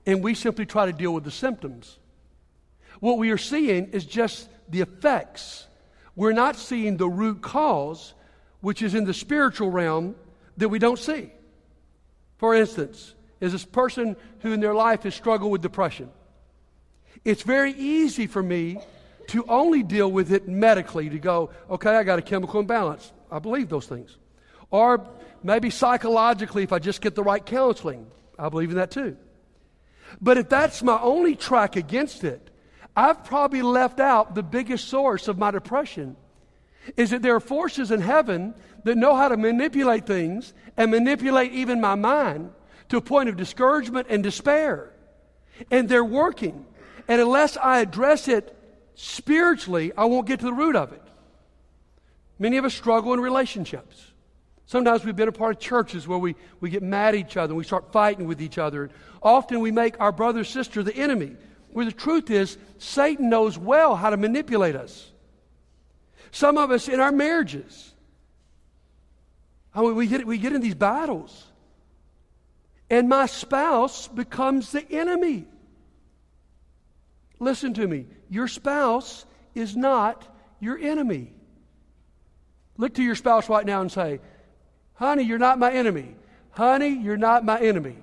and 0.05 0.23
we 0.23 0.33
simply 0.33 0.65
try 0.65 0.85
to 0.85 0.93
deal 0.93 1.13
with 1.13 1.25
the 1.25 1.31
symptoms. 1.31 1.99
What 2.99 3.17
we 3.17 3.31
are 3.31 3.37
seeing 3.37 3.87
is 3.91 4.05
just 4.05 4.49
the 4.69 4.81
effects. 4.81 5.67
We're 6.15 6.33
not 6.33 6.55
seeing 6.55 6.97
the 6.97 7.07
root 7.07 7.41
cause, 7.41 8.13
which 8.61 8.81
is 8.81 8.93
in 8.93 9.05
the 9.05 9.13
spiritual 9.13 9.71
realm 9.71 10.15
that 10.57 10.69
we 10.69 10.79
don't 10.79 10.99
see. 10.99 11.31
For 12.37 12.53
instance, 12.53 13.13
is 13.39 13.51
this 13.53 13.65
person 13.65 14.15
who 14.39 14.51
in 14.51 14.59
their 14.59 14.73
life 14.73 15.03
has 15.03 15.15
struggled 15.15 15.51
with 15.51 15.61
depression. 15.61 16.09
It's 17.23 17.43
very 17.43 17.71
easy 17.71 18.27
for 18.27 18.43
me 18.43 18.79
to 19.27 19.45
only 19.47 19.83
deal 19.83 20.11
with 20.11 20.31
it 20.31 20.47
medically, 20.47 21.09
to 21.09 21.19
go, 21.19 21.51
okay, 21.69 21.95
I 21.95 22.03
got 22.03 22.19
a 22.19 22.21
chemical 22.21 22.59
imbalance. 22.59 23.11
I 23.31 23.39
believe 23.39 23.69
those 23.69 23.85
things. 23.85 24.17
Or 24.71 25.07
maybe 25.43 25.69
psychologically, 25.69 26.63
if 26.63 26.73
I 26.73 26.79
just 26.79 27.01
get 27.01 27.15
the 27.15 27.23
right 27.23 27.45
counseling. 27.45 28.07
I 28.37 28.49
believe 28.49 28.69
in 28.69 28.77
that 28.77 28.91
too. 28.91 29.17
But 30.21 30.37
if 30.37 30.49
that's 30.49 30.81
my 30.81 30.99
only 31.01 31.35
track 31.35 31.75
against 31.75 32.23
it, 32.23 32.49
I've 32.99 33.23
probably 33.23 33.61
left 33.61 34.01
out 34.01 34.35
the 34.35 34.43
biggest 34.43 34.89
source 34.89 35.29
of 35.29 35.37
my 35.37 35.51
depression. 35.51 36.17
Is 36.97 37.11
that 37.11 37.21
there 37.21 37.33
are 37.33 37.39
forces 37.39 37.91
in 37.91 38.01
heaven 38.01 38.53
that 38.83 38.97
know 38.97 39.15
how 39.15 39.29
to 39.29 39.37
manipulate 39.37 40.05
things 40.05 40.53
and 40.75 40.91
manipulate 40.91 41.53
even 41.53 41.79
my 41.79 41.95
mind 41.95 42.51
to 42.89 42.97
a 42.97 43.01
point 43.01 43.29
of 43.29 43.37
discouragement 43.37 44.07
and 44.09 44.21
despair. 44.21 44.91
And 45.71 45.87
they're 45.87 46.03
working. 46.03 46.65
And 47.07 47.21
unless 47.21 47.55
I 47.55 47.79
address 47.79 48.27
it 48.27 48.53
spiritually, 48.95 49.93
I 49.97 50.03
won't 50.03 50.27
get 50.27 50.41
to 50.41 50.47
the 50.47 50.53
root 50.53 50.75
of 50.75 50.91
it. 50.91 51.01
Many 52.37 52.57
of 52.57 52.65
us 52.65 52.73
struggle 52.73 53.13
in 53.13 53.21
relationships. 53.21 54.11
Sometimes 54.65 55.05
we've 55.05 55.15
been 55.15 55.29
a 55.29 55.31
part 55.31 55.55
of 55.55 55.61
churches 55.61 56.05
where 56.05 56.19
we, 56.19 56.35
we 56.59 56.69
get 56.69 56.83
mad 56.83 57.15
at 57.15 57.21
each 57.21 57.37
other 57.37 57.51
and 57.51 57.57
we 57.57 57.63
start 57.63 57.93
fighting 57.93 58.27
with 58.27 58.41
each 58.41 58.57
other. 58.57 58.89
Often 59.23 59.61
we 59.61 59.71
make 59.71 59.97
our 60.01 60.11
brother 60.11 60.41
or 60.41 60.43
sister 60.43 60.83
the 60.83 60.95
enemy, 60.95 61.37
where 61.71 61.85
the 61.85 61.91
truth 61.91 62.29
is, 62.29 62.57
Satan 62.77 63.29
knows 63.29 63.57
well 63.57 63.95
how 63.95 64.09
to 64.09 64.17
manipulate 64.17 64.75
us. 64.75 65.11
Some 66.31 66.57
of 66.57 66.71
us 66.71 66.87
in 66.87 66.99
our 66.99 67.11
marriages, 67.11 67.93
I 69.73 69.81
mean, 69.81 69.95
we, 69.95 70.07
get, 70.07 70.25
we 70.25 70.37
get 70.37 70.53
in 70.53 70.61
these 70.61 70.75
battles 70.75 71.45
and 72.89 73.07
my 73.07 73.27
spouse 73.27 74.07
becomes 74.07 74.71
the 74.71 74.85
enemy. 74.91 75.45
Listen 77.39 77.73
to 77.75 77.87
me. 77.87 78.07
Your 78.29 78.47
spouse 78.47 79.25
is 79.53 79.75
not 79.75 80.27
your 80.59 80.77
enemy. 80.77 81.31
Look 82.77 82.95
to 82.95 83.03
your 83.03 83.15
spouse 83.15 83.47
right 83.47 83.65
now 83.65 83.81
and 83.81 83.91
say, 83.91 84.19
Honey, 84.95 85.23
you're 85.23 85.39
not 85.39 85.59
my 85.59 85.71
enemy. 85.71 86.15
Honey, 86.51 86.89
you're 86.89 87.17
not 87.17 87.45
my 87.45 87.59
enemy. 87.59 87.95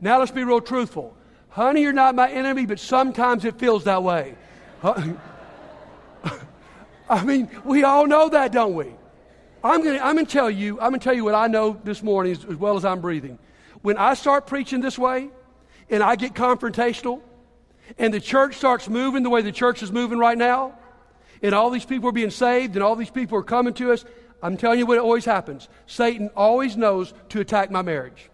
Now 0.00 0.18
let's 0.18 0.30
be 0.30 0.44
real 0.44 0.60
truthful. 0.60 1.15
Honey, 1.56 1.80
you're 1.80 1.94
not 1.94 2.14
my 2.14 2.30
enemy, 2.30 2.66
but 2.66 2.78
sometimes 2.78 3.46
it 3.46 3.58
feels 3.58 3.84
that 3.84 4.02
way. 4.02 4.34
I 7.08 7.24
mean, 7.24 7.48
we 7.64 7.82
all 7.82 8.06
know 8.06 8.28
that, 8.28 8.52
don't 8.52 8.74
we? 8.74 8.92
I'm 9.64 9.82
going 9.82 9.98
I'm 9.98 10.18
to 10.18 10.26
tell 10.26 10.50
you, 10.50 10.74
I'm 10.78 10.90
going 10.90 11.00
to 11.00 11.04
tell 11.04 11.14
you 11.14 11.24
what 11.24 11.34
I 11.34 11.46
know 11.46 11.80
this 11.82 12.02
morning 12.02 12.32
as, 12.32 12.44
as 12.44 12.56
well 12.56 12.76
as 12.76 12.84
I'm 12.84 13.00
breathing 13.00 13.38
when 13.80 13.96
I 13.96 14.12
start 14.12 14.46
preaching 14.46 14.82
this 14.82 14.98
way 14.98 15.30
and 15.88 16.02
I 16.02 16.16
get 16.16 16.34
confrontational 16.34 17.22
and 17.96 18.12
the 18.12 18.20
church 18.20 18.56
starts 18.56 18.86
moving 18.86 19.22
the 19.22 19.30
way 19.30 19.40
the 19.40 19.50
church 19.50 19.82
is 19.82 19.90
moving 19.90 20.18
right 20.18 20.36
now, 20.36 20.78
and 21.40 21.54
all 21.54 21.70
these 21.70 21.86
people 21.86 22.10
are 22.10 22.12
being 22.12 22.28
saved 22.28 22.74
and 22.74 22.82
all 22.82 22.96
these 22.96 23.08
people 23.08 23.38
are 23.38 23.42
coming 23.42 23.72
to 23.74 23.92
us, 23.92 24.04
I'm 24.42 24.58
telling 24.58 24.78
you 24.78 24.84
what 24.84 24.98
always 24.98 25.24
happens. 25.24 25.70
Satan 25.86 26.28
always 26.36 26.76
knows 26.76 27.14
to 27.30 27.40
attack 27.40 27.70
my 27.70 27.80
marriage. 27.80 28.28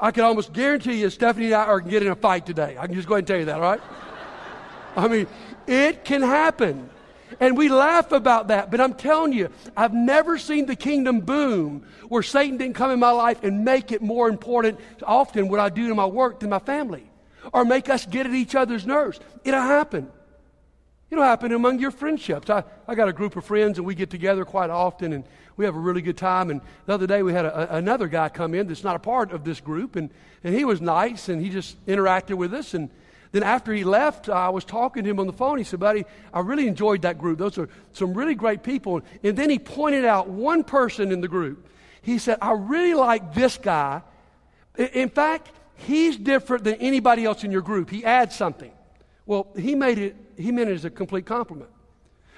I 0.00 0.10
can 0.10 0.24
almost 0.24 0.52
guarantee 0.52 1.00
you 1.00 1.10
Stephanie 1.10 1.46
and 1.46 1.54
I 1.54 1.64
are 1.64 1.80
going 1.80 1.84
to 1.86 1.90
get 1.90 2.02
in 2.02 2.08
a 2.08 2.16
fight 2.16 2.46
today. 2.46 2.76
I 2.78 2.86
can 2.86 2.94
just 2.94 3.08
go 3.08 3.14
ahead 3.14 3.22
and 3.22 3.26
tell 3.26 3.38
you 3.38 3.44
that, 3.46 3.56
all 3.56 3.60
right? 3.60 3.80
I 4.96 5.08
mean, 5.08 5.26
it 5.66 6.04
can 6.04 6.22
happen. 6.22 6.90
And 7.40 7.56
we 7.56 7.68
laugh 7.68 8.12
about 8.12 8.48
that, 8.48 8.70
but 8.70 8.80
I'm 8.80 8.94
telling 8.94 9.32
you, 9.32 9.50
I've 9.76 9.92
never 9.92 10.38
seen 10.38 10.66
the 10.66 10.76
kingdom 10.76 11.20
boom 11.20 11.86
where 12.08 12.22
Satan 12.22 12.56
didn't 12.56 12.74
come 12.74 12.90
in 12.90 12.98
my 12.98 13.10
life 13.10 13.42
and 13.42 13.64
make 13.64 13.92
it 13.92 14.00
more 14.02 14.28
important 14.28 14.80
often 15.02 15.48
what 15.48 15.60
I 15.60 15.68
do 15.68 15.88
to 15.88 15.94
my 15.94 16.06
work 16.06 16.40
than 16.40 16.50
my 16.50 16.58
family 16.58 17.08
or 17.52 17.64
make 17.64 17.88
us 17.88 18.06
get 18.06 18.26
at 18.26 18.34
each 18.34 18.54
other's 18.54 18.86
nerves. 18.86 19.20
It'll 19.44 19.60
happen. 19.60 20.10
It'll 21.10 21.24
happen 21.24 21.52
among 21.52 21.78
your 21.78 21.90
friendships. 21.90 22.50
I, 22.50 22.64
I 22.86 22.94
got 22.94 23.08
a 23.08 23.12
group 23.12 23.36
of 23.36 23.44
friends 23.44 23.78
and 23.78 23.86
we 23.86 23.94
get 23.94 24.10
together 24.10 24.44
quite 24.44 24.70
often 24.70 25.12
and 25.12 25.24
we 25.58 25.66
have 25.66 25.76
a 25.76 25.80
really 25.80 26.00
good 26.00 26.16
time. 26.16 26.48
And 26.48 26.62
the 26.86 26.94
other 26.94 27.06
day 27.06 27.22
we 27.22 27.34
had 27.34 27.44
a, 27.44 27.74
a, 27.74 27.76
another 27.76 28.08
guy 28.08 28.30
come 28.30 28.54
in 28.54 28.68
that's 28.68 28.84
not 28.84 28.96
a 28.96 29.00
part 29.00 29.32
of 29.32 29.44
this 29.44 29.60
group 29.60 29.96
and, 29.96 30.08
and 30.42 30.54
he 30.54 30.64
was 30.64 30.80
nice 30.80 31.28
and 31.28 31.42
he 31.42 31.50
just 31.50 31.84
interacted 31.84 32.36
with 32.36 32.54
us 32.54 32.72
and 32.72 32.88
then 33.32 33.42
after 33.42 33.74
he 33.74 33.84
left, 33.84 34.30
I 34.30 34.48
was 34.48 34.64
talking 34.64 35.04
to 35.04 35.10
him 35.10 35.20
on 35.20 35.26
the 35.26 35.34
phone. 35.34 35.58
He 35.58 35.64
said, 35.64 35.80
Buddy, 35.80 36.06
I 36.32 36.40
really 36.40 36.66
enjoyed 36.66 37.02
that 37.02 37.18
group. 37.18 37.38
Those 37.38 37.58
are 37.58 37.68
some 37.92 38.14
really 38.14 38.34
great 38.34 38.62
people. 38.62 39.02
And 39.22 39.36
then 39.36 39.50
he 39.50 39.58
pointed 39.58 40.06
out 40.06 40.28
one 40.28 40.64
person 40.64 41.12
in 41.12 41.20
the 41.20 41.28
group. 41.28 41.68
He 42.00 42.18
said, 42.18 42.38
I 42.40 42.52
really 42.52 42.94
like 42.94 43.34
this 43.34 43.58
guy. 43.58 44.00
In 44.78 45.10
fact, 45.10 45.50
he's 45.74 46.16
different 46.16 46.64
than 46.64 46.76
anybody 46.76 47.26
else 47.26 47.44
in 47.44 47.52
your 47.52 47.60
group. 47.60 47.90
He 47.90 48.02
adds 48.02 48.34
something. 48.34 48.72
Well, 49.26 49.48
he 49.58 49.74
made 49.74 49.98
it, 49.98 50.16
he 50.38 50.50
meant 50.50 50.70
it 50.70 50.74
as 50.74 50.86
a 50.86 50.90
complete 50.90 51.26
compliment. 51.26 51.68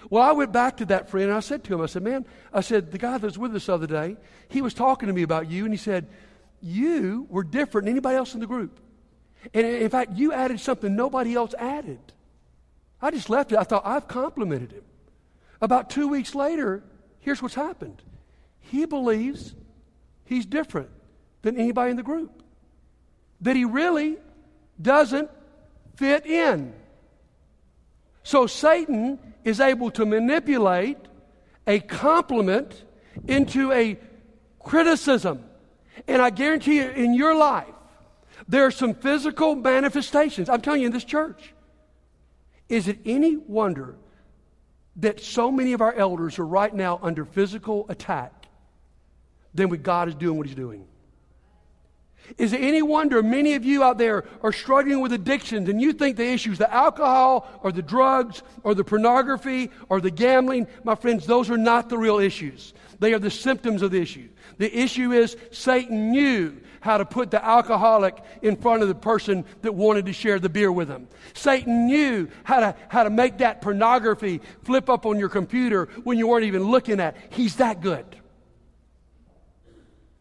Well, 0.08 0.22
I 0.22 0.32
went 0.32 0.52
back 0.52 0.78
to 0.78 0.86
that 0.86 1.10
friend 1.10 1.28
and 1.28 1.36
I 1.36 1.40
said 1.40 1.62
to 1.64 1.74
him, 1.74 1.80
I 1.80 1.86
said, 1.86 2.02
Man, 2.02 2.24
I 2.52 2.60
said, 2.62 2.90
the 2.90 2.98
guy 2.98 3.18
that 3.18 3.22
was 3.26 3.38
with 3.38 3.54
us 3.54 3.66
the 3.66 3.74
other 3.74 3.86
day, 3.86 4.16
he 4.48 4.62
was 4.62 4.72
talking 4.72 5.08
to 5.08 5.12
me 5.12 5.22
about 5.22 5.50
you, 5.50 5.64
and 5.64 5.74
he 5.74 5.78
said, 5.78 6.06
You 6.62 7.26
were 7.28 7.44
different 7.44 7.86
than 7.86 7.92
anybody 7.92 8.16
else 8.16 8.34
in 8.34 8.40
the 8.40 8.46
group. 8.46 8.80
And 9.52 9.66
in 9.66 9.88
fact, 9.90 10.12
you 10.12 10.32
added 10.32 10.60
something 10.60 10.94
nobody 10.94 11.34
else 11.34 11.54
added. 11.54 12.00
I 13.00 13.10
just 13.10 13.30
left 13.30 13.52
it. 13.52 13.58
I 13.58 13.64
thought, 13.64 13.82
I've 13.84 14.08
complimented 14.08 14.72
him. 14.72 14.82
About 15.60 15.90
two 15.90 16.08
weeks 16.08 16.34
later, 16.34 16.82
here's 17.20 17.42
what's 17.42 17.54
happened. 17.54 18.02
He 18.60 18.84
believes 18.84 19.54
he's 20.24 20.46
different 20.46 20.90
than 21.42 21.56
anybody 21.56 21.90
in 21.90 21.96
the 21.96 22.02
group, 22.02 22.42
that 23.40 23.56
he 23.56 23.64
really 23.64 24.16
doesn't 24.80 25.30
fit 25.96 26.26
in. 26.26 26.74
So 28.22 28.46
Satan 28.46 29.18
is 29.44 29.60
able 29.60 29.90
to 29.92 30.06
manipulate 30.06 30.98
a 31.66 31.80
compliment 31.80 32.84
into 33.26 33.72
a 33.72 33.98
criticism. 34.58 35.44
And 36.06 36.22
I 36.22 36.30
guarantee 36.30 36.76
you, 36.76 36.88
in 36.88 37.14
your 37.14 37.34
life, 37.34 37.66
there 38.48 38.64
are 38.64 38.70
some 38.70 38.94
physical 38.94 39.54
manifestations. 39.54 40.48
I'm 40.48 40.60
telling 40.60 40.80
you, 40.80 40.86
in 40.86 40.92
this 40.92 41.04
church. 41.04 41.54
Is 42.68 42.86
it 42.86 42.98
any 43.04 43.36
wonder 43.36 43.96
that 44.96 45.20
so 45.20 45.50
many 45.50 45.72
of 45.72 45.80
our 45.80 45.92
elders 45.92 46.38
are 46.38 46.46
right 46.46 46.72
now 46.72 47.00
under 47.02 47.24
physical 47.24 47.86
attack 47.88 48.46
than 49.54 49.68
what 49.68 49.82
God 49.82 50.08
is 50.08 50.14
doing 50.14 50.36
what 50.36 50.46
He's 50.46 50.56
doing? 50.56 50.86
Is 52.38 52.52
it 52.52 52.60
any 52.60 52.82
wonder 52.82 53.22
many 53.22 53.54
of 53.54 53.64
you 53.64 53.82
out 53.82 53.98
there 53.98 54.24
are 54.42 54.52
struggling 54.52 55.00
with 55.00 55.12
addictions 55.12 55.68
and 55.68 55.80
you 55.80 55.92
think 55.92 56.16
the 56.16 56.26
issues, 56.26 56.58
the 56.58 56.72
alcohol 56.72 57.48
or 57.62 57.72
the 57.72 57.82
drugs 57.82 58.42
or 58.62 58.74
the 58.74 58.84
pornography 58.84 59.70
or 59.88 60.00
the 60.00 60.10
gambling, 60.10 60.66
my 60.84 60.94
friends, 60.94 61.26
those 61.26 61.50
are 61.50 61.58
not 61.58 61.88
the 61.88 61.98
real 61.98 62.18
issues. 62.18 62.74
They 62.98 63.14
are 63.14 63.18
the 63.18 63.30
symptoms 63.30 63.82
of 63.82 63.90
the 63.90 64.00
issue. 64.00 64.28
The 64.58 64.78
issue 64.78 65.12
is 65.12 65.36
Satan 65.50 66.10
knew 66.10 66.60
how 66.80 66.98
to 66.98 67.04
put 67.04 67.30
the 67.30 67.44
alcoholic 67.44 68.22
in 68.42 68.56
front 68.56 68.82
of 68.82 68.88
the 68.88 68.94
person 68.94 69.44
that 69.62 69.74
wanted 69.74 70.06
to 70.06 70.12
share 70.12 70.38
the 70.38 70.48
beer 70.48 70.70
with 70.70 70.88
him. 70.88 71.08
Satan 71.34 71.86
knew 71.86 72.28
how 72.44 72.60
to, 72.60 72.76
how 72.88 73.04
to 73.04 73.10
make 73.10 73.38
that 73.38 73.62
pornography 73.62 74.40
flip 74.64 74.90
up 74.90 75.06
on 75.06 75.18
your 75.18 75.28
computer 75.28 75.88
when 76.04 76.18
you 76.18 76.26
weren't 76.26 76.44
even 76.44 76.64
looking 76.64 77.00
at. 77.00 77.16
He's 77.30 77.56
that 77.56 77.80
good. 77.80 78.04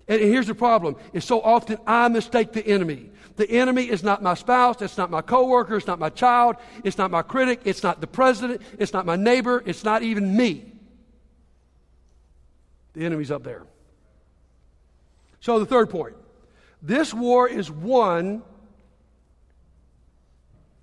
And 0.09 0.19
here's 0.19 0.47
the 0.47 0.55
problem 0.55 0.95
is 1.13 1.23
so 1.23 1.39
often 1.39 1.77
I 1.85 2.07
mistake 2.07 2.51
the 2.51 2.65
enemy. 2.65 3.11
The 3.37 3.49
enemy 3.49 3.83
is 3.83 4.03
not 4.03 4.21
my 4.21 4.33
spouse, 4.33 4.81
it's 4.81 4.97
not 4.97 5.09
my 5.09 5.21
coworker, 5.21 5.77
it's 5.77 5.87
not 5.87 5.99
my 5.99 6.09
child, 6.09 6.57
it's 6.83 6.97
not 6.97 7.09
my 7.09 7.21
critic, 7.21 7.61
it's 7.63 7.83
not 7.83 8.01
the 8.01 8.07
president, 8.07 8.61
it's 8.77 8.91
not 8.91 9.05
my 9.05 9.15
neighbor, 9.15 9.63
it's 9.65 9.85
not 9.85 10.03
even 10.03 10.35
me. 10.35 10.73
The 12.93 13.05
enemy's 13.05 13.31
up 13.31 13.43
there. 13.43 13.63
So 15.39 15.59
the 15.59 15.65
third 15.65 15.89
point 15.89 16.15
This 16.81 17.13
war 17.13 17.47
is 17.47 17.71
won 17.71 18.41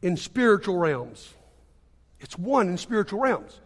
in 0.01 0.17
spiritual 0.17 0.79
realms. 0.79 1.35
It's 2.21 2.39
won 2.39 2.69
in 2.69 2.79
spiritual 2.79 3.21
realms. 3.21 3.61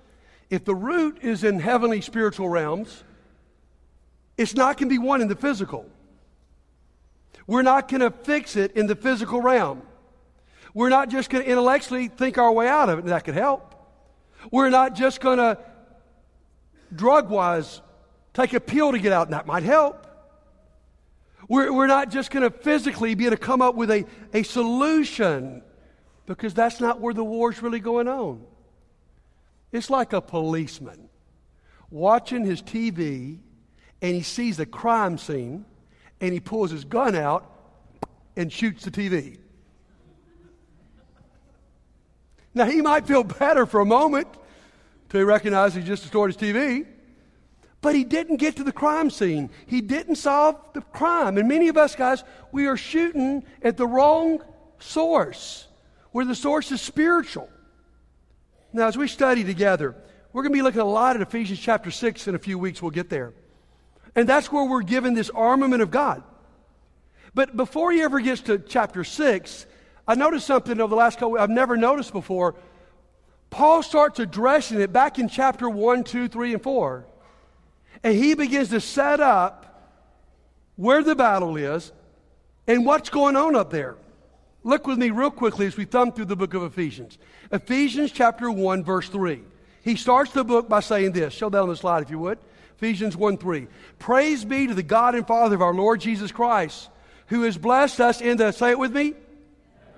If 0.49 0.65
the 0.65 0.75
root 0.75 1.19
is 1.23 1.45
in 1.45 1.61
heavenly 1.61 2.01
spiritual 2.01 2.49
realms, 2.49 3.05
it's 4.41 4.55
not 4.55 4.79
going 4.79 4.89
to 4.89 4.95
be 4.95 4.99
won 4.99 5.21
in 5.21 5.29
the 5.29 5.37
physical. 5.37 5.85
We're 7.47 7.61
not 7.61 7.89
going 7.89 8.01
to 8.01 8.11
fix 8.11 8.57
it 8.57 8.73
in 8.75 8.87
the 8.87 8.97
physical 8.97 9.43
realm. 9.43 9.83
We're 10.73 10.89
not 10.89 11.11
just 11.11 11.29
going 11.29 11.45
to 11.45 11.51
intellectually 11.51 12.09
think 12.09 12.39
our 12.39 12.51
way 12.51 12.67
out 12.67 12.89
of 12.89 12.99
it, 12.99 13.03
and 13.03 13.11
that 13.11 13.25
could 13.25 13.35
help. 13.35 13.75
We're 14.51 14.71
not 14.71 14.95
just 14.95 15.21
going 15.21 15.37
to 15.37 15.59
drug 16.97 17.29
wise 17.29 17.83
take 18.33 18.55
a 18.55 18.61
pill 18.61 18.93
to 18.93 18.99
get 18.99 19.13
out, 19.13 19.27
and 19.27 19.35
that 19.35 19.47
might 19.47 19.63
help. 19.63 20.07
We're, 21.47 21.71
we're 21.71 21.87
not 21.87 22.11
just 22.11 22.31
going 22.31 22.51
to 22.51 22.57
physically 22.57 23.15
be 23.15 23.27
able 23.27 23.37
to 23.37 23.43
come 23.43 23.61
up 23.61 23.75
with 23.75 23.91
a, 23.91 24.07
a 24.33 24.43
solution 24.43 25.63
because 26.25 26.55
that's 26.55 26.81
not 26.81 26.99
where 26.99 27.13
the 27.13 27.25
war's 27.25 27.61
really 27.61 27.81
going 27.81 28.09
on. 28.09 28.43
It's 29.71 29.91
like 29.91 30.15
a 30.15 30.23
policeman 30.23 31.11
watching 31.91 32.47
his 32.47 32.63
TV 32.63 33.41
and 34.03 34.15
he 34.15 34.23
sees 34.23 34.59
a 34.59 34.67
crime 34.67 35.19
scene 35.19 35.65
and 36.21 36.33
he 36.33 36.41
pulls 36.41 36.71
his 36.71 36.85
gun 36.85 37.15
out 37.15 37.51
and 38.37 38.53
shoots 38.53 38.85
the 38.85 38.91
TV. 38.91 39.39
Now, 42.55 42.65
he 42.65 42.81
might 42.81 43.07
feel 43.07 43.23
better 43.23 43.65
for 43.65 43.81
a 43.81 43.85
moment 43.85 44.27
till 45.09 45.21
he 45.21 45.25
recognizes 45.25 45.77
he 45.77 45.83
just 45.83 46.03
destroyed 46.03 46.35
his 46.35 46.37
TV, 46.37 46.87
but 47.81 47.95
he 47.95 48.05
didn't 48.05 48.37
get 48.37 48.57
to 48.57 48.65
the 48.65 48.73
crime 48.73 49.11
scene. 49.11 49.51
He 49.67 49.81
didn't 49.81 50.17
solve 50.17 50.57
the 50.73 50.81
crime. 50.81 51.39
And 51.39 51.49
many 51.49 51.69
of 51.69 51.77
us, 51.77 51.95
guys, 51.95 52.25
we 52.51 52.67
are 52.67 52.77
shooting 52.77 53.45
at 53.63 53.77
the 53.77 53.87
wrong 53.87 54.43
source, 54.81 55.69
where 56.11 56.25
the 56.25 56.35
source 56.35 56.73
is 56.73 56.81
spiritual. 56.81 57.49
Now, 58.73 58.89
as 58.89 58.99
we 58.99 59.09
study 59.09 59.45
together, 59.45 59.95
we're 60.33 60.43
going 60.43 60.53
to 60.53 60.59
be 60.59 60.63
looking 60.63 60.81
a 60.81 60.85
lot 60.85 61.17
at 61.17 61.23
Ephesians 61.23 61.59
chapter 61.59 61.91
6 61.91 62.29
in 62.29 62.35
a 62.35 62.39
few 62.39 62.59
weeks. 62.59 62.83
We'll 62.83 62.91
get 62.91 63.11
there. 63.11 63.33
And 64.15 64.29
that's 64.29 64.51
where 64.51 64.65
we're 64.65 64.83
given 64.83 65.15
this 65.15 65.31
armament 65.31 65.83
of 65.83 65.91
God. 65.91 66.23
But 67.35 67.57
before 67.57 67.93
he 67.93 68.03
ever 68.03 68.21
gets 68.21 68.43
to 68.43 68.59
chapter 68.59 69.05
6, 69.05 69.67
I 70.07 70.15
noticed 70.15 70.47
something 70.47 70.81
over 70.81 70.91
the 70.91 70.97
last 70.97 71.19
couple 71.19 71.39
I've 71.39 71.51
never 71.51 71.77
noticed 71.77 72.13
before. 72.13 72.57
Paul 73.51 73.83
starts 73.83 74.19
addressing 74.19 74.81
it 74.81 74.93
back 74.93 75.19
in 75.19 75.29
chapter 75.29 75.69
1, 75.69 76.05
2, 76.05 76.29
3, 76.29 76.55
and 76.55 76.63
4. 76.63 77.07
And 78.03 78.15
he 78.15 78.35
begins 78.35 78.71
to 78.71 78.81
set 78.81 79.21
up 79.21 79.67
where 80.77 81.03
the 81.03 81.15
battle 81.15 81.57
is 81.57 81.93
and 82.67 82.87
what's 82.87 83.11
going 83.11 83.37
on 83.37 83.55
up 83.55 83.71
there. 83.71 83.97
Look 84.63 84.87
with 84.87 84.99
me 84.99 85.11
real 85.11 85.31
quickly 85.31 85.67
as 85.67 85.77
we 85.77 85.85
thumb 85.85 86.13
through 86.13 86.27
the 86.27 86.37
book 86.37 86.55
of 86.55 86.63
Ephesians. 86.63 87.19
Ephesians 87.51 88.13
chapter 88.13 88.51
1, 88.51 88.85
verse 88.85 89.09
3. 89.09 89.43
He 89.83 89.97
starts 89.97 90.33
the 90.33 90.45
book 90.45 90.69
by 90.69 90.81
saying 90.81 91.13
this. 91.13 91.33
Show 91.33 91.49
that 91.49 91.61
on 91.61 91.69
the 91.69 91.77
slide 91.77 92.03
if 92.03 92.11
you 92.11 92.19
would. 92.19 92.39
Ephesians 92.81 93.15
1 93.15 93.37
3. 93.37 93.67
Praise 93.99 94.43
be 94.43 94.67
to 94.67 94.73
the 94.73 94.83
God 94.83 95.15
and 95.15 95.27
Father 95.27 95.55
of 95.55 95.61
our 95.61 95.75
Lord 95.75 96.01
Jesus 96.01 96.33
Christ, 96.33 96.89
who 97.27 97.43
has 97.43 97.59
blessed 97.59 98.01
us 98.01 98.23
in 98.23 98.39
the, 98.39 98.53
say 98.53 98.71
it 98.71 98.79
with 98.79 98.95
me, 98.95 99.13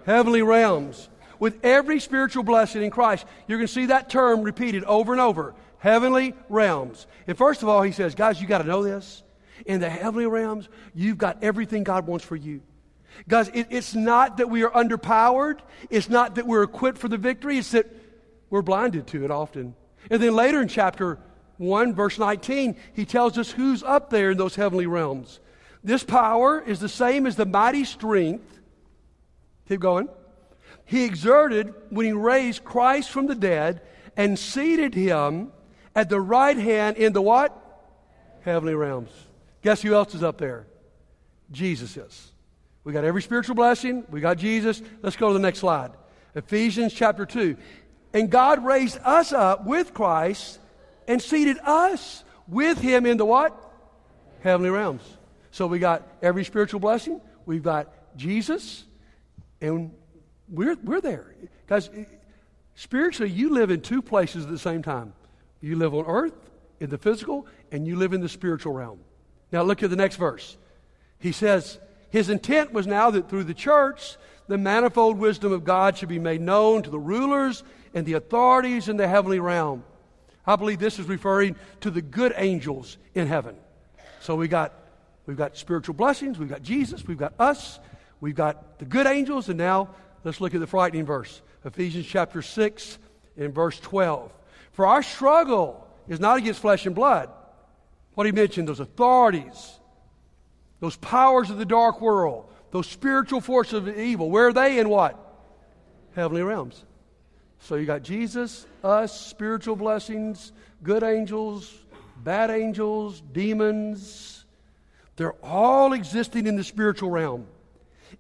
heavenly 0.05 0.43
realms 0.43 1.09
with 1.39 1.65
every 1.65 2.01
spiritual 2.01 2.43
blessing 2.43 2.83
in 2.83 2.91
Christ. 2.91 3.25
You're 3.47 3.59
going 3.59 3.69
to 3.69 3.73
see 3.73 3.87
that 3.87 4.11
term 4.11 4.43
repeated 4.43 4.83
over 4.83 5.12
and 5.12 5.21
over 5.21 5.55
heavenly 5.79 6.35
realms. 6.49 7.07
And 7.29 7.39
first 7.39 7.62
of 7.62 7.69
all, 7.69 7.83
he 7.83 7.93
says, 7.93 8.17
guys, 8.17 8.43
you 8.43 8.49
got 8.49 8.59
to 8.59 8.65
know 8.65 8.83
this. 8.83 9.23
In 9.65 9.81
the 9.81 9.89
heavenly 9.89 10.27
realms, 10.27 10.69
you've 10.93 11.19
got 11.19 11.45
everything 11.45 11.85
God 11.85 12.09
wants 12.09 12.25
for 12.25 12.35
you. 12.35 12.62
Guys, 13.29 13.49
it, 13.55 13.69
it's 13.71 13.95
not 13.95 14.39
that 14.39 14.51
we 14.51 14.65
are 14.65 14.71
underpowered, 14.71 15.61
it's 15.89 16.11
not 16.11 16.35
that 16.35 16.49
we're 16.49 16.65
equipped 16.65 16.99
for 16.99 17.07
the 17.07 17.17
victory, 17.17 17.59
it's 17.59 17.71
that 17.71 17.87
we're 18.51 18.62
blinded 18.62 19.07
to 19.09 19.25
it 19.25 19.30
often. 19.30 19.76
And 20.11 20.21
then 20.21 20.35
later 20.35 20.61
in 20.61 20.67
chapter 20.67 21.21
1, 21.63 21.95
verse 21.95 22.19
19, 22.19 22.77
he 22.93 23.05
tells 23.05 23.39
us 23.39 23.51
who's 23.51 23.83
up 23.83 24.11
there 24.11 24.33
in 24.33 24.39
those 24.39 24.57
heavenly 24.57 24.87
realms. 24.87 25.41
This 25.85 26.05
power 26.05 26.61
is 26.61 26.81
the 26.81 26.89
same 26.89 27.27
as 27.27 27.37
the 27.37 27.47
mighty 27.47 27.85
strength. 27.85 28.61
Keep 29.69 29.81
going. 29.81 30.09
He 30.85 31.05
exerted 31.05 31.75
when 31.91 32.07
he 32.07 32.13
raised 32.13 32.65
Christ 32.65 33.11
from 33.11 33.27
the 33.27 33.35
dead 33.35 33.81
and 34.17 34.39
seated 34.39 34.95
him 34.95 35.53
at 35.95 36.09
the 36.09 36.21
right 36.21 36.57
hand 36.57 36.97
in 36.97 37.13
the 37.13 37.23
what? 37.23 37.57
Heavenly 38.43 38.75
realms. 38.75 39.11
Guess 39.63 39.83
who 39.83 39.95
else 39.95 40.15
is 40.15 40.23
up 40.23 40.39
there? 40.39 40.67
Jesus 41.51 41.97
is. 41.97 42.33
We 42.85 42.93
got 42.93 43.05
every 43.05 43.23
spiritual 43.23 43.55
blessing. 43.55 44.05
We 44.11 44.21
got 44.21 44.39
Jesus. 44.39 44.83
Let's 45.03 45.17
go 45.17 45.29
to 45.29 45.35
the 45.35 45.41
next 45.41 45.61
slide. 45.61 45.93
Ephesians 46.35 46.93
chapter 46.93 47.25
2. 47.25 47.57
And 48.13 48.31
God 48.31 48.65
raised 48.65 48.99
us 49.05 49.33
up 49.33 49.65
with 49.65 49.95
Christ 49.95 50.59
and 51.08 51.21
seated 51.21 51.58
us 51.58 52.25
with 52.49 52.78
him 52.78 53.06
in 53.06 53.17
the 53.17 53.25
what? 53.25 53.56
Heavenly 54.43 54.71
realms. 54.71 55.02
So 55.50 55.67
we 55.67 55.78
got 55.78 56.06
every 56.23 56.45
spiritual 56.45 56.80
blessing. 56.80 57.21
We've 57.47 57.62
got 57.62 57.93
Jesus, 58.17 58.84
and 59.60 59.93
we're, 60.49 60.76
we're 60.82 61.00
there. 61.00 61.34
Guys, 61.67 61.91
eh, 61.95 62.04
spiritually, 62.75 63.32
you 63.32 63.50
live 63.50 63.71
in 63.71 63.80
two 63.80 64.02
places 64.02 64.45
at 64.45 64.50
the 64.50 64.58
same 64.58 64.82
time. 64.82 65.12
You 65.60 65.76
live 65.76 65.95
on 65.95 66.04
earth, 66.06 66.34
in 66.80 66.91
the 66.91 66.99
physical, 66.99 67.47
and 67.71 67.86
you 67.86 67.97
live 67.97 68.12
in 68.12 68.21
the 68.21 68.28
spiritual 68.28 68.73
realm. 68.73 68.99
Now, 69.52 69.62
look 69.62 69.82
at 69.82 69.91
the 69.91 69.97
next 69.97 70.17
verse. 70.17 70.56
He 71.19 71.30
says, 71.30 71.78
His 72.10 72.28
intent 72.28 72.73
was 72.73 72.86
now 72.86 73.10
that 73.10 73.28
through 73.28 73.45
the 73.45 73.54
church, 73.54 74.17
the 74.49 74.58
manifold 74.58 75.19
wisdom 75.19 75.52
of 75.52 75.65
God 75.65 75.97
should 75.97 76.08
be 76.08 76.19
made 76.19 76.41
known 76.41 76.82
to 76.82 76.91
the 76.91 76.99
rulers 76.99 77.62
and 77.95 78.04
the 78.04 78.15
authorities 78.15 78.88
in 78.88 78.97
the 78.97 79.06
heavenly 79.06 79.38
realm. 79.38 79.84
I 80.47 80.57
believe 80.57 80.78
this 80.78 80.99
is 80.99 81.07
referring 81.07 81.57
to 81.81 81.91
the 81.91 82.02
good 82.02 82.33
angels 82.37 82.99
in 83.15 83.26
heaven. 83.26 83.57
So 84.21 84.35
we 84.35 84.49
got 84.49 84.73
we've 85.26 85.37
got 85.37 85.57
spiritual 85.57 85.95
blessings, 85.95 86.39
we've 86.39 86.49
got 86.49 86.63
Jesus, 86.63 87.07
we've 87.07 87.19
got 87.19 87.35
us, 87.39 87.78
we've 88.21 88.35
got 88.35 88.78
the 88.78 88.85
good 88.85 89.07
angels, 89.07 89.49
and 89.49 89.59
now 89.59 89.91
let's 90.25 90.41
look 90.41 90.55
at 90.55 90.61
the 90.61 90.67
frightening 90.67 91.07
verse. 91.07 91.43
Ephesians 91.65 92.07
chapter 92.07 92.43
6 92.43 92.99
and 93.37 93.55
verse 93.55 93.78
12. 93.81 94.33
For 94.73 94.87
our 94.87 95.02
struggle 95.02 95.87
is 96.09 96.19
not 96.19 96.39
against 96.39 96.61
flesh 96.61 96.87
and 96.87 96.95
blood. 96.95 97.31
What 98.15 98.26
he 98.26 98.33
mentioned, 98.33 98.69
those 98.69 98.81
authorities, 98.81 99.78
those 100.81 100.97
powers 100.97 101.50
of 101.50 101.59
the 101.59 101.65
dark 101.65 102.00
world, 102.00 102.50
those 102.73 102.87
spiritual 102.87 103.41
forces 103.41 103.75
of 103.75 103.89
evil, 103.97 104.31
where 104.31 104.49
are 104.49 104.52
they 104.52 104.78
in 104.78 104.89
what? 104.89 105.19
Heavenly 106.15 106.43
realms. 106.43 106.85
So 107.63 107.77
you 107.77 107.87
got 107.87 108.03
Jesus, 108.03 108.67
us, 108.83 109.19
spiritual 109.19 109.77
blessings, 109.77 110.51
good 110.83 111.05
angels, 111.05 111.73
bad 112.25 112.51
angels, 112.51 113.23
demons. 113.33 114.45
They're 115.15 115.37
all 115.45 115.93
existing 115.93 116.49
in 116.49 116.57
the 116.57 116.65
spiritual 116.65 117.11
realm. 117.11 117.47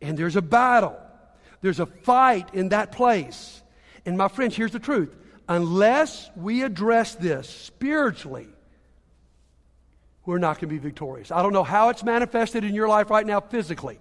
And 0.00 0.16
there's 0.16 0.36
a 0.36 0.42
battle, 0.42 0.96
there's 1.60 1.80
a 1.80 1.86
fight 1.86 2.54
in 2.54 2.68
that 2.68 2.92
place. 2.92 3.62
And 4.06 4.16
my 4.16 4.28
friends, 4.28 4.54
here's 4.54 4.72
the 4.72 4.78
truth 4.78 5.12
unless 5.48 6.30
we 6.36 6.62
address 6.62 7.16
this 7.16 7.48
spiritually, 7.48 8.46
we're 10.24 10.38
not 10.38 10.60
going 10.60 10.68
to 10.68 10.74
be 10.74 10.78
victorious. 10.78 11.32
I 11.32 11.42
don't 11.42 11.52
know 11.52 11.64
how 11.64 11.88
it's 11.88 12.04
manifested 12.04 12.62
in 12.62 12.76
your 12.76 12.86
life 12.86 13.10
right 13.10 13.26
now 13.26 13.40
physically, 13.40 13.98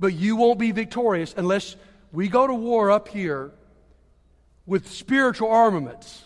but 0.00 0.12
you 0.12 0.34
won't 0.34 0.58
be 0.58 0.72
victorious 0.72 1.34
unless 1.36 1.76
we 2.10 2.26
go 2.26 2.48
to 2.48 2.54
war 2.54 2.90
up 2.90 3.06
here 3.06 3.52
with 4.66 4.90
spiritual 4.90 5.50
armaments. 5.50 6.24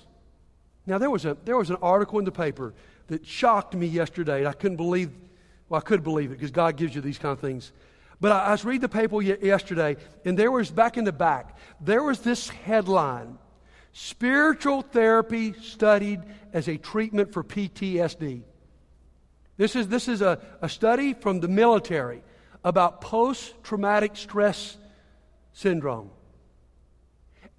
Now, 0.87 0.99
there 0.99 1.11
was, 1.11 1.25
a, 1.25 1.37
there 1.45 1.57
was 1.57 1.71
an 1.71 1.77
article 1.83 2.19
in 2.19 2.25
the 2.25 2.33
paper 2.33 2.75
that 3.09 3.27
shocked 3.27 3.75
me 3.75 3.87
yesterday, 3.87 4.39
and 4.39 4.49
I 4.49 4.53
couldn't 4.53 4.77
believe, 4.77 5.11
well, 5.69 5.79
I 5.79 5.83
could 5.83 6.03
believe 6.03 6.31
it 6.31 6.37
because 6.37 6.51
God 6.51 6.77
gives 6.77 6.95
you 6.95 7.01
these 7.01 7.19
kind 7.19 7.33
of 7.33 7.41
things. 7.41 7.73
But 8.21 8.33
I, 8.33 8.47
I 8.47 8.51
was 8.53 8.65
reading 8.65 8.81
the 8.81 8.89
paper 8.89 9.21
yesterday, 9.21 9.97
and 10.25 10.39
there 10.39 10.51
was, 10.51 10.71
back 10.71 10.97
in 10.97 11.05
the 11.05 11.13
back, 11.13 11.57
there 11.81 12.03
was 12.03 12.21
this 12.21 12.49
headline 12.49 13.39
Spiritual 13.93 14.83
therapy 14.83 15.53
studied 15.55 16.21
as 16.53 16.69
a 16.69 16.77
treatment 16.77 17.33
for 17.33 17.43
PTSD. 17.43 18.43
This 19.57 19.77
is, 19.77 19.89
this 19.89 20.09
is 20.09 20.23
a, 20.23 20.39
a 20.63 20.69
study 20.69 21.13
from 21.13 21.41
the 21.41 21.49
military 21.49 22.23
about 22.65 23.01
post 23.01 23.55
traumatic 23.63 24.17
stress 24.17 24.77
syndrome. 25.53 26.11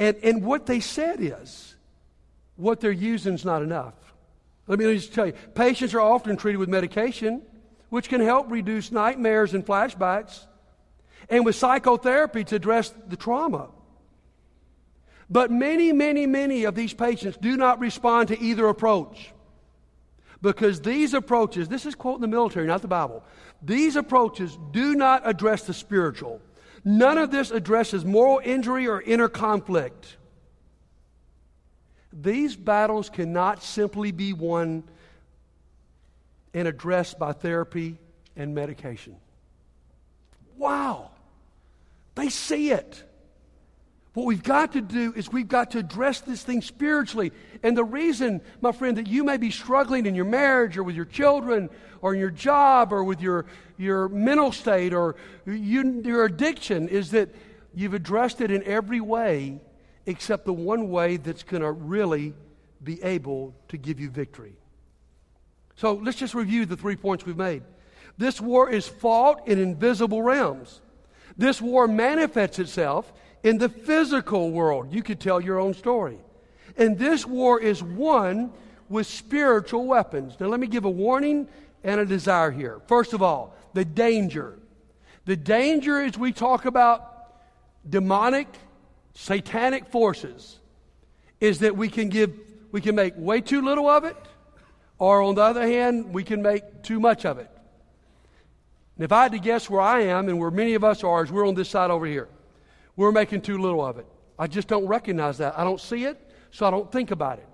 And, 0.01 0.17
and 0.23 0.43
what 0.43 0.65
they 0.65 0.79
said 0.79 1.21
is 1.21 1.75
what 2.55 2.79
they're 2.79 2.91
using 2.91 3.35
is 3.35 3.45
not 3.45 3.61
enough. 3.61 3.93
Let 4.65 4.79
me 4.79 4.91
just 4.95 5.13
tell 5.13 5.27
you 5.27 5.33
patients 5.53 5.93
are 5.93 6.01
often 6.01 6.37
treated 6.37 6.57
with 6.57 6.69
medication, 6.69 7.43
which 7.89 8.09
can 8.09 8.19
help 8.19 8.49
reduce 8.49 8.91
nightmares 8.91 9.53
and 9.53 9.63
flashbacks, 9.63 10.47
and 11.29 11.45
with 11.45 11.55
psychotherapy 11.55 12.43
to 12.45 12.55
address 12.55 12.91
the 13.09 13.15
trauma. 13.15 13.69
But 15.29 15.51
many, 15.51 15.93
many, 15.93 16.25
many 16.25 16.63
of 16.63 16.73
these 16.73 16.95
patients 16.95 17.37
do 17.37 17.55
not 17.55 17.79
respond 17.79 18.29
to 18.29 18.41
either 18.41 18.67
approach. 18.69 19.31
Because 20.41 20.81
these 20.81 21.13
approaches, 21.13 21.67
this 21.67 21.85
is 21.85 21.93
quoting 21.93 22.21
the 22.21 22.27
military, 22.27 22.65
not 22.65 22.81
the 22.81 22.87
Bible, 22.87 23.23
these 23.61 23.95
approaches 23.95 24.57
do 24.71 24.95
not 24.95 25.21
address 25.25 25.61
the 25.65 25.75
spiritual. 25.75 26.41
None 26.83 27.17
of 27.17 27.31
this 27.31 27.51
addresses 27.51 28.03
moral 28.03 28.41
injury 28.43 28.87
or 28.87 29.01
inner 29.01 29.29
conflict. 29.29 30.17
These 32.11 32.55
battles 32.55 33.09
cannot 33.09 33.63
simply 33.63 34.11
be 34.11 34.33
won 34.33 34.83
and 36.53 36.67
addressed 36.67 37.17
by 37.17 37.33
therapy 37.33 37.97
and 38.35 38.53
medication. 38.55 39.15
Wow. 40.57 41.11
They 42.15 42.29
see 42.29 42.71
it. 42.71 43.03
What 44.13 44.25
we've 44.25 44.43
got 44.43 44.73
to 44.73 44.81
do 44.81 45.13
is 45.15 45.31
we've 45.31 45.47
got 45.47 45.71
to 45.71 45.79
address 45.79 46.19
this 46.19 46.43
thing 46.43 46.61
spiritually. 46.61 47.31
And 47.63 47.77
the 47.77 47.85
reason, 47.85 48.41
my 48.59 48.73
friend, 48.73 48.97
that 48.97 49.07
you 49.07 49.23
may 49.23 49.37
be 49.37 49.51
struggling 49.51 50.05
in 50.05 50.15
your 50.15 50.25
marriage 50.25 50.77
or 50.77 50.83
with 50.83 50.95
your 50.95 51.05
children 51.05 51.69
or 52.01 52.13
in 52.13 52.19
your 52.19 52.29
job 52.29 52.91
or 52.91 53.05
with 53.05 53.21
your, 53.21 53.45
your 53.77 54.09
mental 54.09 54.51
state 54.51 54.93
or 54.93 55.15
you, 55.45 56.01
your 56.03 56.25
addiction 56.25 56.89
is 56.89 57.11
that 57.11 57.29
you've 57.73 57.93
addressed 57.93 58.41
it 58.41 58.51
in 58.51 58.63
every 58.63 58.99
way 58.99 59.61
except 60.05 60.45
the 60.45 60.53
one 60.53 60.89
way 60.89 61.15
that's 61.15 61.43
going 61.43 61.63
to 61.63 61.71
really 61.71 62.33
be 62.83 63.01
able 63.03 63.53
to 63.69 63.77
give 63.77 63.99
you 63.99 64.09
victory. 64.09 64.55
So 65.77 65.93
let's 65.93 66.17
just 66.17 66.33
review 66.33 66.65
the 66.65 66.75
three 66.75 66.97
points 66.97 67.25
we've 67.25 67.37
made. 67.37 67.63
This 68.17 68.41
war 68.41 68.69
is 68.69 68.87
fought 68.87 69.47
in 69.47 69.57
invisible 69.57 70.21
realms. 70.21 70.81
This 71.37 71.61
war 71.61 71.87
manifests 71.87 72.59
itself 72.59 73.11
in 73.43 73.57
the 73.57 73.69
physical 73.69 74.51
world. 74.51 74.93
You 74.93 75.03
could 75.03 75.19
tell 75.19 75.41
your 75.41 75.59
own 75.59 75.73
story. 75.73 76.17
And 76.77 76.97
this 76.97 77.25
war 77.25 77.59
is 77.59 77.83
won 77.83 78.51
with 78.89 79.07
spiritual 79.07 79.85
weapons. 79.85 80.35
Now, 80.39 80.47
let 80.47 80.59
me 80.59 80.67
give 80.67 80.85
a 80.85 80.89
warning 80.89 81.47
and 81.83 81.99
a 81.99 82.05
desire 82.05 82.51
here. 82.51 82.81
First 82.87 83.13
of 83.13 83.21
all, 83.21 83.55
the 83.73 83.85
danger. 83.85 84.59
The 85.25 85.35
danger 85.35 86.01
as 86.01 86.17
we 86.17 86.31
talk 86.31 86.65
about 86.65 87.07
demonic, 87.89 88.47
satanic 89.13 89.87
forces 89.87 90.59
is 91.39 91.59
that 91.59 91.75
we 91.75 91.89
can 91.89 92.09
give, 92.09 92.31
we 92.71 92.81
can 92.81 92.95
make 92.95 93.13
way 93.17 93.41
too 93.41 93.61
little 93.61 93.87
of 93.87 94.03
it, 94.03 94.15
or 94.99 95.21
on 95.23 95.35
the 95.35 95.41
other 95.41 95.65
hand, 95.65 96.13
we 96.13 96.23
can 96.23 96.41
make 96.41 96.83
too 96.83 96.99
much 96.99 97.25
of 97.25 97.39
it. 97.39 97.49
And 98.95 99.05
if 99.05 99.11
I 99.11 99.23
had 99.23 99.31
to 99.31 99.39
guess 99.39 99.67
where 99.69 99.81
I 99.81 100.01
am 100.01 100.29
and 100.29 100.39
where 100.39 100.51
many 100.51 100.75
of 100.75 100.83
us 100.83 101.03
are, 101.03 101.23
is 101.23 101.31
we're 101.31 101.47
on 101.47 101.55
this 101.55 101.69
side 101.69 101.89
over 101.89 102.05
here. 102.05 102.29
We're 102.95 103.11
making 103.11 103.41
too 103.41 103.57
little 103.57 103.85
of 103.85 103.97
it. 103.97 104.05
I 104.37 104.47
just 104.47 104.67
don't 104.67 104.87
recognize 104.87 105.37
that. 105.37 105.57
I 105.57 105.63
don't 105.63 105.79
see 105.79 106.05
it, 106.05 106.19
so 106.51 106.65
I 106.65 106.71
don't 106.71 106.91
think 106.91 107.11
about 107.11 107.39
it. 107.39 107.47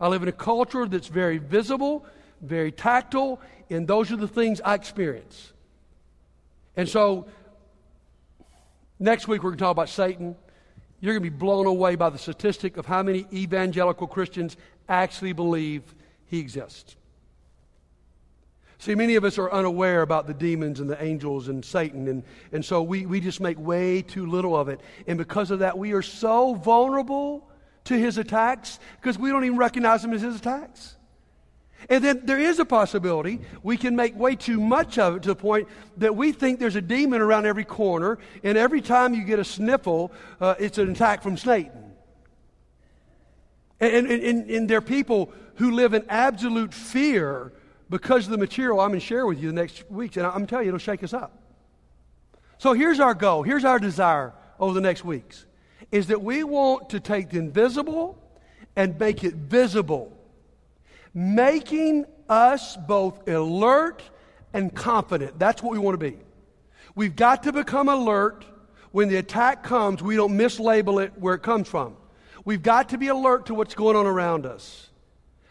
I 0.00 0.08
live 0.08 0.22
in 0.22 0.28
a 0.28 0.32
culture 0.32 0.86
that's 0.86 1.08
very 1.08 1.38
visible, 1.38 2.06
very 2.40 2.72
tactile, 2.72 3.40
and 3.68 3.86
those 3.86 4.10
are 4.10 4.16
the 4.16 4.28
things 4.28 4.60
I 4.64 4.74
experience. 4.74 5.52
And 6.76 6.88
so, 6.88 7.26
next 8.98 9.28
week 9.28 9.42
we're 9.42 9.50
going 9.50 9.58
to 9.58 9.64
talk 9.64 9.72
about 9.72 9.90
Satan. 9.90 10.36
You're 11.00 11.14
going 11.14 11.24
to 11.24 11.30
be 11.30 11.36
blown 11.36 11.66
away 11.66 11.96
by 11.96 12.10
the 12.10 12.18
statistic 12.18 12.76
of 12.76 12.86
how 12.86 13.02
many 13.02 13.26
evangelical 13.32 14.06
Christians 14.06 14.56
actually 14.88 15.32
believe 15.32 15.82
he 16.26 16.38
exists. 16.38 16.96
See, 18.80 18.94
many 18.94 19.16
of 19.16 19.24
us 19.24 19.36
are 19.36 19.52
unaware 19.52 20.00
about 20.00 20.26
the 20.26 20.32
demons 20.32 20.80
and 20.80 20.88
the 20.88 21.00
angels 21.04 21.48
and 21.48 21.62
Satan, 21.62 22.08
and, 22.08 22.22
and 22.50 22.64
so 22.64 22.82
we, 22.82 23.04
we 23.04 23.20
just 23.20 23.38
make 23.38 23.58
way 23.58 24.00
too 24.00 24.24
little 24.24 24.56
of 24.56 24.70
it. 24.70 24.80
And 25.06 25.18
because 25.18 25.50
of 25.50 25.58
that, 25.58 25.76
we 25.76 25.92
are 25.92 26.00
so 26.00 26.54
vulnerable 26.54 27.46
to 27.84 27.98
his 27.98 28.16
attacks 28.16 28.78
because 28.98 29.18
we 29.18 29.28
don't 29.28 29.44
even 29.44 29.58
recognize 29.58 30.00
them 30.00 30.14
as 30.14 30.22
his 30.22 30.34
attacks. 30.34 30.96
And 31.90 32.02
then 32.02 32.22
there 32.24 32.40
is 32.40 32.58
a 32.58 32.64
possibility 32.64 33.40
we 33.62 33.76
can 33.76 33.96
make 33.96 34.18
way 34.18 34.34
too 34.34 34.58
much 34.58 34.98
of 34.98 35.16
it 35.16 35.24
to 35.24 35.28
the 35.28 35.36
point 35.36 35.68
that 35.98 36.16
we 36.16 36.32
think 36.32 36.58
there's 36.58 36.74
a 36.74 36.80
demon 36.80 37.20
around 37.20 37.44
every 37.44 37.66
corner, 37.66 38.18
and 38.42 38.56
every 38.56 38.80
time 38.80 39.12
you 39.12 39.24
get 39.24 39.38
a 39.38 39.44
sniffle, 39.44 40.10
uh, 40.40 40.54
it's 40.58 40.78
an 40.78 40.90
attack 40.90 41.22
from 41.22 41.36
Satan. 41.36 41.92
And, 43.78 44.06
and, 44.06 44.22
and, 44.24 44.50
and 44.50 44.70
there 44.70 44.78
are 44.78 44.80
people 44.80 45.34
who 45.56 45.70
live 45.70 45.92
in 45.92 46.06
absolute 46.08 46.72
fear 46.72 47.52
because 47.90 48.24
of 48.26 48.30
the 48.30 48.38
material 48.38 48.80
I'm 48.80 48.90
going 48.90 49.00
to 49.00 49.06
share 49.06 49.26
with 49.26 49.40
you 49.40 49.48
the 49.48 49.54
next 49.54 49.90
weeks. 49.90 50.16
And 50.16 50.26
I'm 50.26 50.46
telling 50.46 50.64
you, 50.64 50.70
it'll 50.70 50.78
shake 50.78 51.02
us 51.02 51.12
up. 51.12 51.36
So 52.58 52.72
here's 52.72 53.00
our 53.00 53.14
goal. 53.14 53.42
Here's 53.42 53.64
our 53.64 53.78
desire 53.78 54.32
over 54.58 54.72
the 54.72 54.80
next 54.80 55.04
weeks 55.04 55.46
is 55.90 56.06
that 56.06 56.22
we 56.22 56.44
want 56.44 56.90
to 56.90 57.00
take 57.00 57.30
the 57.30 57.38
invisible 57.38 58.16
and 58.76 58.96
make 58.98 59.24
it 59.24 59.34
visible, 59.34 60.16
making 61.12 62.04
us 62.28 62.76
both 62.76 63.28
alert 63.28 64.02
and 64.52 64.72
confident. 64.72 65.36
That's 65.38 65.62
what 65.62 65.72
we 65.72 65.78
want 65.78 65.98
to 65.98 66.10
be. 66.10 66.16
We've 66.94 67.16
got 67.16 67.42
to 67.44 67.52
become 67.52 67.88
alert 67.88 68.44
when 68.92 69.08
the 69.08 69.16
attack 69.16 69.62
comes, 69.62 70.02
we 70.02 70.16
don't 70.16 70.36
mislabel 70.36 71.02
it 71.02 71.12
where 71.16 71.34
it 71.34 71.42
comes 71.42 71.68
from. 71.68 71.96
We've 72.44 72.62
got 72.62 72.90
to 72.90 72.98
be 72.98 73.08
alert 73.08 73.46
to 73.46 73.54
what's 73.54 73.74
going 73.74 73.96
on 73.96 74.06
around 74.06 74.46
us. 74.46 74.89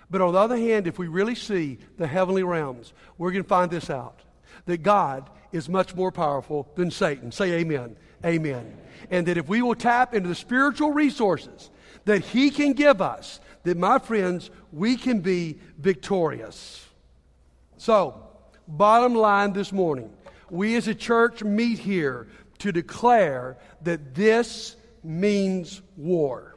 But 0.10 0.22
on 0.22 0.34
the 0.34 0.39
other 0.39 0.58
hand, 0.58 0.88
if 0.88 0.98
we 0.98 1.08
really 1.08 1.36
see 1.36 1.78
the 1.98 2.08
heavenly 2.08 2.43
realms, 2.43 2.93
we're 3.17 3.32
going 3.32 3.43
to 3.43 3.50
find 3.50 3.69
this 3.69 3.89
out 3.89 4.22
that 4.65 4.84
God 4.84 5.30
is 5.52 5.69
much 5.69 5.95
more 5.95 6.12
powerful 6.12 6.67
than 6.76 6.91
Satan. 6.91 7.32
Say 7.32 7.54
amen. 7.54 7.95
Amen. 8.26 8.78
And 9.10 9.28
that 9.28 9.38
if 9.38 9.48
we 9.48 9.62
will 9.62 9.76
tap 9.76 10.13
into 10.13 10.30
the 10.30 10.36
spiritual 10.36 10.91
resources 10.91 11.69
that 12.06 12.22
He 12.22 12.50
can 12.50 12.74
give 12.74 13.02
us, 13.02 13.39
that, 13.63 13.78
my 13.78 14.00
friends, 14.00 14.50
we 14.72 14.95
can 14.95 15.19
be 15.19 15.60
victorious. 15.78 16.86
So, 17.78 18.24
bottom 18.67 19.15
line 19.15 19.54
this 19.54 19.72
morning, 19.72 20.12
we 20.50 20.76
as 20.76 20.88
a 20.88 20.95
church 20.95 21.43
meet 21.43 21.80
here 21.80 22.28
to 22.60 22.72
declare 22.72 23.58
that 23.82 24.15
this 24.15 24.76
means 25.04 25.82
war. 25.95 26.56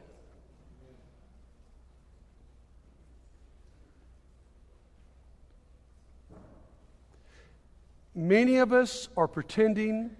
Many 8.15 8.57
of 8.57 8.73
us 8.73 9.09
are 9.17 9.27
pretending 9.27 10.11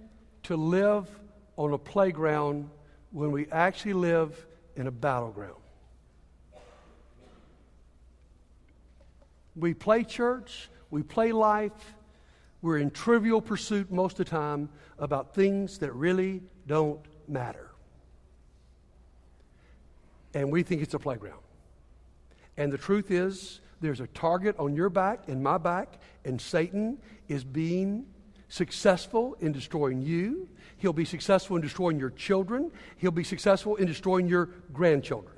to 0.44 0.58
live 0.58 1.08
on 1.58 1.74
a 1.74 1.78
playground 1.78 2.70
when 3.12 3.32
we 3.32 3.48
actually 3.52 3.94
live 3.94 4.46
in 4.76 4.88
a 4.88 4.92
battleground. 4.92 5.62
We 9.56 9.76
play 9.76 10.04
church, 10.04 10.70
we 10.90 11.04
play 11.04 11.32
life, 11.32 11.94
we're 12.64 12.80
in 12.80 12.90
trivial 12.90 13.42
pursuit 13.42 13.92
most 13.92 14.20
of 14.20 14.26
the 14.26 14.32
time 14.32 14.70
about 14.98 15.36
things 15.36 15.78
that 15.80 15.94
really 15.94 16.42
don't 16.66 17.02
matter. 17.28 17.70
And 20.34 20.52
we 20.52 20.64
think 20.64 20.82
it's 20.82 20.96
a 20.96 21.00
playground. 21.00 21.42
And 22.58 22.72
the 22.72 22.78
truth 22.78 23.12
is, 23.12 23.60
there's 23.84 24.00
a 24.00 24.08
target 24.08 24.56
on 24.58 24.76
your 24.76 24.90
back 24.90 25.28
and 25.28 25.44
my 25.44 25.58
back, 25.58 26.00
and 26.26 26.40
Satan 26.40 26.98
is 27.28 27.44
being 27.44 28.06
successful 28.48 29.36
in 29.40 29.52
destroying 29.52 30.02
you. 30.02 30.48
He'll 30.78 30.94
be 30.94 31.06
successful 31.06 31.56
in 31.56 31.62
destroying 31.62 32.00
your 32.00 32.12
children. 32.12 32.72
He'll 32.98 33.12
be 33.12 33.24
successful 33.24 33.76
in 33.76 33.88
destroying 33.88 34.28
your 34.28 34.50
grandchildren. 34.72 35.36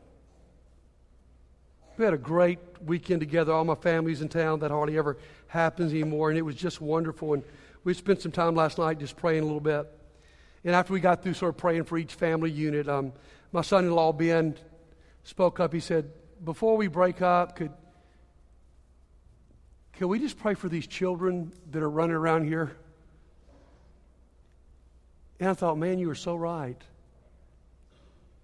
We 1.98 2.06
had 2.06 2.14
a 2.14 2.18
great 2.18 2.60
weekend 2.86 3.22
together. 3.22 3.54
All 3.54 3.64
my 3.64 3.76
family's 3.76 4.22
in 4.22 4.28
town. 4.28 4.60
That 4.60 4.72
hardly 4.72 4.98
ever 4.98 5.18
happens 5.48 5.94
anymore. 5.94 6.30
And 6.30 6.38
it 6.38 6.42
was 6.42 6.56
just 6.56 6.82
wonderful. 6.82 7.36
And 7.36 7.44
we 7.84 7.94
spent 7.94 8.22
some 8.22 8.32
time 8.32 8.54
last 8.54 8.78
night 8.78 9.00
just 9.00 9.16
praying 9.16 9.44
a 9.44 9.46
little 9.46 9.62
bit. 9.62 9.88
And 10.66 10.76
after 10.76 10.92
we 10.92 11.00
got 11.00 11.24
through 11.24 11.36
sort 11.36 11.50
of 11.50 11.58
praying 11.58 11.86
for 11.86 11.98
each 11.98 12.16
family 12.16 12.52
unit, 12.52 12.90
um, 12.90 13.14
my 13.52 13.62
son 13.62 13.86
in 13.86 13.92
law, 13.92 14.12
Ben, 14.12 14.58
spoke 15.24 15.60
up. 15.60 15.72
He 15.72 15.80
said, 15.80 16.12
Before 16.44 16.76
we 16.76 16.88
break 16.88 17.22
up, 17.22 17.56
could, 17.56 17.72
can 19.98 20.10
we 20.10 20.20
just 20.20 20.38
pray 20.38 20.54
for 20.54 20.68
these 20.68 20.88
children 20.88 21.52
that 21.72 21.82
are 21.82 21.90
running 21.90 22.16
around 22.16 22.46
here? 22.46 22.76
And 25.40 25.50
I 25.50 25.54
thought, 25.54 25.78
man, 25.78 26.00
you 26.00 26.08
were 26.08 26.16
so 26.16 26.36
right. 26.36 26.82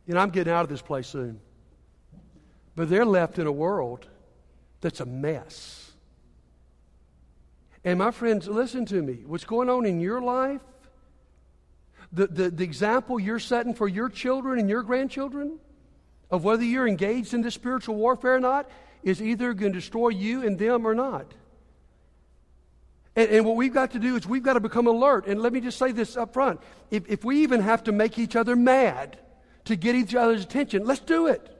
You 0.06 0.14
know, 0.14 0.20
I'm 0.22 0.30
getting 0.30 0.54
out 0.54 0.64
of 0.64 0.70
this 0.70 0.82
place 0.82 1.08
soon. 1.08 1.40
But 2.76 2.90
they're 2.90 3.06
left 3.06 3.38
in 3.38 3.48
a 3.48 3.52
world 3.52 4.08
that's 4.80 5.00
a 5.00 5.06
mess. 5.06 5.92
And 7.84 8.00
my 8.00 8.12
friends, 8.12 8.48
listen 8.48 8.86
to 8.88 9.02
me. 9.02 9.24
What's 9.26 9.44
going 9.44 9.70
on 9.70 9.86
in 9.86 10.00
your 10.00 10.22
life, 10.22 10.62
the, 12.12 12.28
the, 12.28 12.50
the 12.50 12.64
example 12.64 13.20
you're 13.20 13.40
setting 13.40 13.74
for 13.74 13.88
your 13.88 14.10
children 14.10 14.60
and 14.60 14.70
your 14.70 14.84
grandchildren, 14.84 15.60
of 16.30 16.44
whether 16.44 16.64
you're 16.64 16.88
engaged 16.88 17.34
in 17.34 17.42
this 17.42 17.54
spiritual 17.54 17.96
warfare 17.96 18.36
or 18.36 18.40
not, 18.40 18.70
is 19.04 19.22
either 19.22 19.54
going 19.54 19.74
to 19.74 19.80
destroy 19.80 20.10
you 20.10 20.46
and 20.46 20.58
them 20.58 20.86
or 20.86 20.94
not. 20.94 21.34
And, 23.16 23.30
and, 23.30 23.46
what 23.46 23.56
we've 23.56 23.74
got 23.74 23.92
to 23.92 24.00
do 24.00 24.16
is 24.16 24.26
we've 24.26 24.44
got 24.44 24.54
to 24.54 24.60
become 24.60 24.88
alert. 24.88 25.28
And 25.28 25.42
let 25.42 25.52
me 25.52 25.60
just 25.60 25.78
say 25.78 25.92
this 25.92 26.16
up 26.16 26.34
front. 26.34 26.62
If, 26.90 27.10
if 27.10 27.26
we 27.26 27.44
even 27.44 27.62
have 27.62 27.84
to 27.86 27.92
make 27.92 28.18
each 28.18 28.36
other 28.36 28.56
mad 28.56 29.18
to 29.66 29.76
get 29.76 29.96
each 29.96 30.16
other's 30.16 30.44
attention, 30.44 30.86
let's 30.86 31.02
do 31.02 31.28
it. 31.28 31.58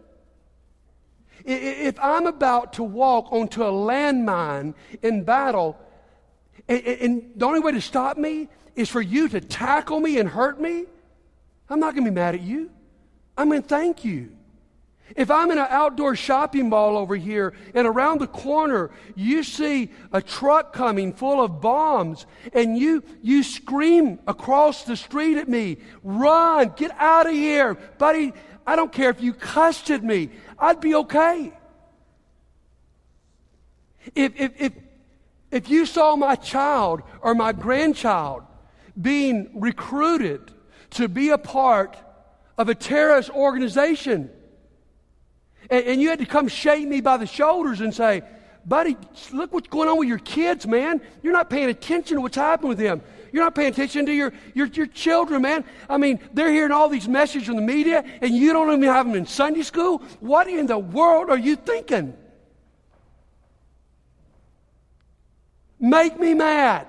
If 1.44 2.00
I'm 2.00 2.28
about 2.28 2.74
to 2.74 2.84
walk 2.84 3.32
onto 3.32 3.64
a 3.64 3.72
landmine 3.72 4.76
in 5.02 5.24
battle, 5.24 5.78
and, 6.68 6.86
and 6.86 7.32
the 7.36 7.46
only 7.46 7.60
way 7.60 7.72
to 7.72 7.82
stop 7.82 8.18
me 8.18 8.48
is 8.76 8.90
for 8.90 9.02
you 9.02 9.28
to 9.30 9.42
tackle 9.42 10.00
me 10.00 10.20
and 10.20 10.30
hurt 10.30 10.62
me, 10.62 10.86
I'm 11.70 11.80
not 11.80 11.96
going 11.96 12.06
to 12.06 12.12
be 12.12 12.16
mad 12.16 12.36
at 12.36 12.42
you. 12.42 12.70
I'm 13.38 13.50
going 13.50 13.62
to 13.62 13.68
thank 13.68 14.06
you. 14.06 14.32
If 15.16 15.30
I'm 15.30 15.52
in 15.52 15.58
an 15.58 15.68
outdoor 15.70 16.16
shopping 16.16 16.70
mall 16.70 16.98
over 16.98 17.16
here 17.16 17.54
and 17.74 17.88
around 17.88 18.20
the 18.20 18.28
corner 18.28 18.92
you 19.16 19.44
see 19.44 19.92
a 20.12 20.22
truck 20.22 20.74
coming 20.74 21.14
full 21.14 21.44
of 21.44 21.62
bombs 21.62 22.26
and 22.54 22.78
you, 22.78 23.04
you 23.22 23.44
scream 23.44 24.20
across 24.28 24.84
the 24.84 24.96
street 24.96 25.38
at 25.38 25.50
me, 25.50 25.78
run, 26.04 26.74
get 26.76 26.92
out 26.98 27.28
of 27.28 27.34
here. 27.34 27.76
Buddy, 27.98 28.34
I 28.66 28.76
don't 28.76 28.92
care 28.92 29.10
if 29.10 29.22
you 29.22 29.34
cussed 29.34 29.90
at 29.90 30.04
me, 30.04 30.30
I'd 30.58 30.80
be 30.80 30.96
okay. 30.96 31.54
If, 34.16 34.40
if, 34.40 34.62
if, 34.62 34.74
if 35.52 35.70
you 35.70 35.86
saw 35.86 36.16
my 36.16 36.36
child 36.36 37.02
or 37.22 37.36
my 37.36 37.52
grandchild 37.52 38.44
being 39.00 39.52
recruited 39.56 40.52
to 40.92 41.08
be 41.08 41.30
a 41.30 41.38
part 41.38 41.98
of 42.58 42.70
a 42.70 42.76
terrorist 42.76 43.30
organization, 43.30 44.30
and, 45.72 45.86
and 45.86 46.02
you 46.02 46.10
had 46.10 46.20
to 46.20 46.26
come 46.26 46.48
shake 46.48 46.88
me 46.88 47.02
by 47.02 47.18
the 47.18 47.26
shoulders 47.26 47.82
and 47.82 47.96
say, 47.96 48.22
buddy, 48.66 48.96
look 49.32 49.52
what's 49.54 49.70
going 49.70 49.90
on 49.90 49.98
with 49.98 50.08
your 50.08 50.20
kids, 50.20 50.68
man. 50.68 51.02
You're 51.24 51.34
not 51.34 51.50
paying 51.50 51.70
attention 51.70 52.18
to 52.18 52.22
what's 52.22 52.36
happening 52.36 52.70
with 52.70 52.78
them. 52.78 53.02
You're 53.32 53.44
not 53.44 53.56
paying 53.56 53.70
attention 53.70 54.06
to 54.08 54.12
your, 54.12 54.34
your, 54.54 54.68
your 54.68 54.86
children, 54.86 55.42
man. 55.42 55.64
I 55.90 55.98
mean, 55.98 56.20
they're 56.34 56.52
hearing 56.52 56.74
all 56.74 56.90
these 56.90 57.08
messages 57.08 57.48
from 57.48 57.56
the 57.56 57.62
media, 57.62 58.04
and 58.22 58.36
you 58.36 58.52
don't 58.52 58.68
even 58.68 58.84
have 58.84 59.08
them 59.08 59.16
in 59.16 59.26
Sunday 59.26 59.64
school. 59.64 60.00
What 60.20 60.48
in 60.48 60.68
the 60.68 60.78
world 60.78 61.30
are 61.30 61.38
you 61.38 61.56
thinking? 61.56 62.16
Make 65.80 66.20
me 66.20 66.34
mad. 66.34 66.88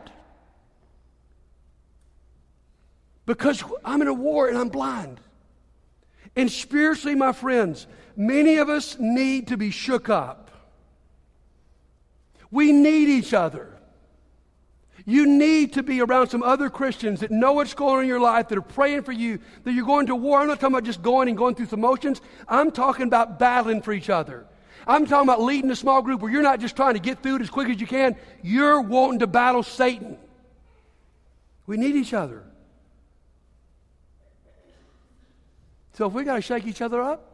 Because 3.25 3.63
I'm 3.85 4.03
in 4.03 4.09
a 4.09 4.13
war 4.13 4.49
and 4.49 4.59
I'm 4.59 4.69
blind. 4.69 5.21
And 6.35 6.51
spiritually, 6.51 7.15
my 7.15 7.33
friends, 7.33 7.87
many 8.17 8.57
of 8.57 8.69
us 8.69 8.97
need 8.99 9.49
to 9.49 9.57
be 9.57 9.71
shook 9.71 10.09
up. 10.09 10.51
We 12.51 12.73
need 12.73 13.09
each 13.09 13.33
other. 13.33 13.73
You 15.05 15.27
need 15.27 15.73
to 15.73 15.83
be 15.83 16.01
around 16.01 16.29
some 16.29 16.43
other 16.43 16.71
Christians 16.71 17.21
that 17.21 17.31
know 17.31 17.55
what's 17.55 17.75
going 17.75 17.97
on 17.97 18.03
in 18.03 18.09
your 18.09 18.21
life, 18.21 18.49
that 18.49 18.59
are 18.59 18.63
praying 18.63 19.03
for 19.03 19.13
you, 19.13 19.41
that 19.65 19.73
you're 19.73 19.87
going 19.87 20.07
to 20.07 20.15
war. 20.15 20.41
I'm 20.41 20.47
not 20.47 20.61
talking 20.61 20.75
about 20.75 20.85
just 20.85 21.03
going 21.03 21.29
and 21.29 21.37
going 21.37 21.55
through 21.55 21.67
some 21.67 21.81
motions. 21.81 22.21
I'm 22.47 22.71
talking 22.71 23.07
about 23.07 23.39
battling 23.39 23.83
for 23.83 23.93
each 23.93 24.11
other. 24.11 24.47
I'm 24.87 25.07
talking 25.07 25.29
about 25.29 25.41
leading 25.41 25.71
a 25.71 25.77
small 25.77 26.03
group 26.03 26.21
where 26.21 26.31
you're 26.31 26.43
not 26.43 26.61
just 26.61 26.77
trying 26.77 26.95
to 26.95 27.01
get 27.01 27.23
through 27.23 27.37
it 27.37 27.43
as 27.43 27.51
quick 27.51 27.69
as 27.69 27.81
you 27.81 27.87
can, 27.87 28.17
you're 28.43 28.81
wanting 28.81 29.21
to 29.21 29.27
battle 29.27 29.63
Satan. 29.63 30.19
We 31.67 31.77
need 31.77 31.97
each 31.97 32.15
other. 32.15 32.45
So 35.95 36.07
if 36.07 36.13
we 36.13 36.25
got 36.25 36.37
to 36.37 36.43
shake 36.43 36.67
each 36.67 36.81
other 36.81 37.03
up, 37.03 37.32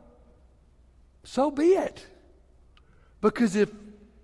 so 1.24 1.50
be 1.50 1.68
it. 1.72 2.06
Because 3.20 3.56
if 3.56 3.70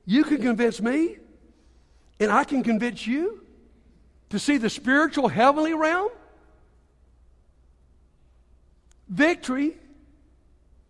you 0.07 0.25
can 0.25 0.39
convince 0.39 0.81
me 0.81 1.17
and 2.21 2.31
I 2.31 2.45
can 2.45 2.63
convince 2.63 3.07
you 3.07 3.43
to 4.31 4.39
see 4.39 4.57
the 4.57 4.71
spiritual 4.71 5.29
heavenly 5.29 5.75
realm, 5.75 6.11
victory 9.09 9.77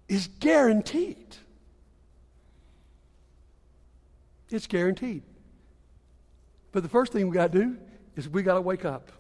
is 0.09 0.29
guaranteed. 0.41 1.37
It's 4.51 4.67
guaranteed. 4.67 5.23
But 6.73 6.83
the 6.83 6.89
first 6.89 7.13
thing 7.13 7.29
we 7.29 7.35
got 7.35 7.53
to 7.53 7.59
do 7.59 7.77
is 8.17 8.29
we 8.29 8.43
got 8.43 8.55
to 8.55 8.61
wake 8.61 8.85
up. 8.85 9.11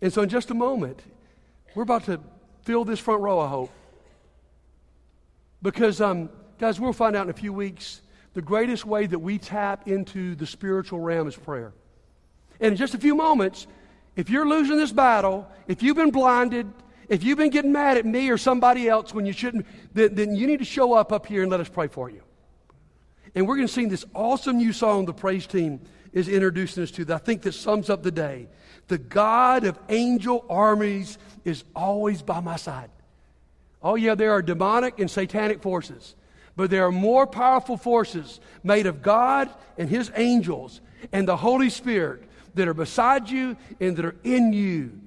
And 0.00 0.12
so, 0.12 0.22
in 0.22 0.28
just 0.28 0.50
a 0.50 0.54
moment, 0.54 1.00
we're 1.74 1.82
about 1.82 2.04
to 2.04 2.20
fill 2.62 2.84
this 2.84 3.00
front 3.00 3.20
row, 3.22 3.40
I 3.40 3.48
hope. 3.48 3.70
Because, 5.62 6.00
um, 6.00 6.30
guys, 6.58 6.78
we'll 6.80 6.92
find 6.92 7.16
out 7.16 7.24
in 7.24 7.30
a 7.30 7.34
few 7.34 7.52
weeks 7.52 8.02
the 8.34 8.42
greatest 8.42 8.84
way 8.84 9.06
that 9.06 9.18
we 9.18 9.38
tap 9.38 9.88
into 9.88 10.34
the 10.34 10.46
spiritual 10.46 11.00
realm 11.00 11.26
is 11.26 11.36
prayer. 11.36 11.72
And 12.60 12.72
in 12.72 12.76
just 12.76 12.94
a 12.94 12.98
few 12.98 13.14
moments, 13.14 13.66
if 14.16 14.30
you're 14.30 14.48
losing 14.48 14.76
this 14.76 14.92
battle, 14.92 15.48
if 15.66 15.82
you've 15.82 15.96
been 15.96 16.10
blinded, 16.10 16.66
if 17.08 17.24
you've 17.24 17.38
been 17.38 17.50
getting 17.50 17.72
mad 17.72 17.96
at 17.96 18.04
me 18.04 18.30
or 18.30 18.36
somebody 18.36 18.88
else 18.88 19.14
when 19.14 19.26
you 19.26 19.32
shouldn't, 19.32 19.66
then, 19.94 20.14
then 20.14 20.36
you 20.36 20.46
need 20.46 20.58
to 20.58 20.64
show 20.64 20.92
up 20.92 21.12
up 21.12 21.26
here 21.26 21.42
and 21.42 21.50
let 21.50 21.60
us 21.60 21.68
pray 21.68 21.88
for 21.88 22.10
you. 22.10 22.22
And 23.34 23.46
we're 23.46 23.56
going 23.56 23.68
to 23.68 23.72
sing 23.72 23.88
this 23.88 24.04
awesome 24.14 24.58
new 24.58 24.72
song 24.72 25.06
the 25.06 25.14
praise 25.14 25.46
team 25.46 25.80
is 26.12 26.28
introducing 26.28 26.82
us 26.82 26.90
to 26.92 27.04
that 27.06 27.14
I 27.14 27.18
think 27.18 27.42
that 27.42 27.52
sums 27.52 27.90
up 27.90 28.02
the 28.02 28.10
day. 28.10 28.48
The 28.88 28.98
God 28.98 29.64
of 29.64 29.78
angel 29.88 30.44
armies 30.48 31.18
is 31.44 31.64
always 31.76 32.22
by 32.22 32.40
my 32.40 32.56
side. 32.56 32.90
Oh, 33.82 33.94
yeah, 33.94 34.14
there 34.14 34.32
are 34.32 34.42
demonic 34.42 34.98
and 34.98 35.10
satanic 35.10 35.62
forces, 35.62 36.14
but 36.56 36.70
there 36.70 36.86
are 36.86 36.92
more 36.92 37.26
powerful 37.26 37.76
forces 37.76 38.40
made 38.64 38.86
of 38.86 39.02
God 39.02 39.48
and 39.76 39.88
His 39.88 40.10
angels 40.16 40.80
and 41.12 41.28
the 41.28 41.36
Holy 41.36 41.70
Spirit 41.70 42.24
that 42.54 42.66
are 42.66 42.74
beside 42.74 43.30
you 43.30 43.56
and 43.80 43.96
that 43.96 44.04
are 44.04 44.16
in 44.24 44.52
you. 44.52 44.98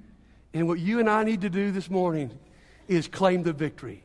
And 0.54 0.68
what 0.68 0.80
you 0.80 1.00
and 1.00 1.10
I 1.10 1.24
need 1.24 1.42
to 1.42 1.50
do 1.50 1.72
this 1.72 1.90
morning 1.90 2.32
is 2.88 3.08
claim 3.08 3.44
the 3.44 3.54
victory. 3.54 4.04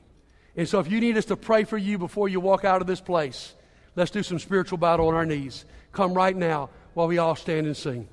And 0.56 0.68
so, 0.68 0.80
if 0.80 0.90
you 0.90 1.00
need 1.00 1.16
us 1.16 1.26
to 1.26 1.36
pray 1.36 1.64
for 1.64 1.76
you 1.76 1.98
before 1.98 2.28
you 2.28 2.40
walk 2.40 2.64
out 2.64 2.80
of 2.80 2.86
this 2.86 3.00
place, 3.00 3.54
let's 3.94 4.10
do 4.10 4.22
some 4.22 4.38
spiritual 4.38 4.78
battle 4.78 5.08
on 5.08 5.14
our 5.14 5.26
knees. 5.26 5.64
Come 5.92 6.14
right 6.14 6.36
now 6.36 6.70
while 6.94 7.06
we 7.06 7.18
all 7.18 7.36
stand 7.36 7.66
and 7.66 7.76
sing. 7.76 8.08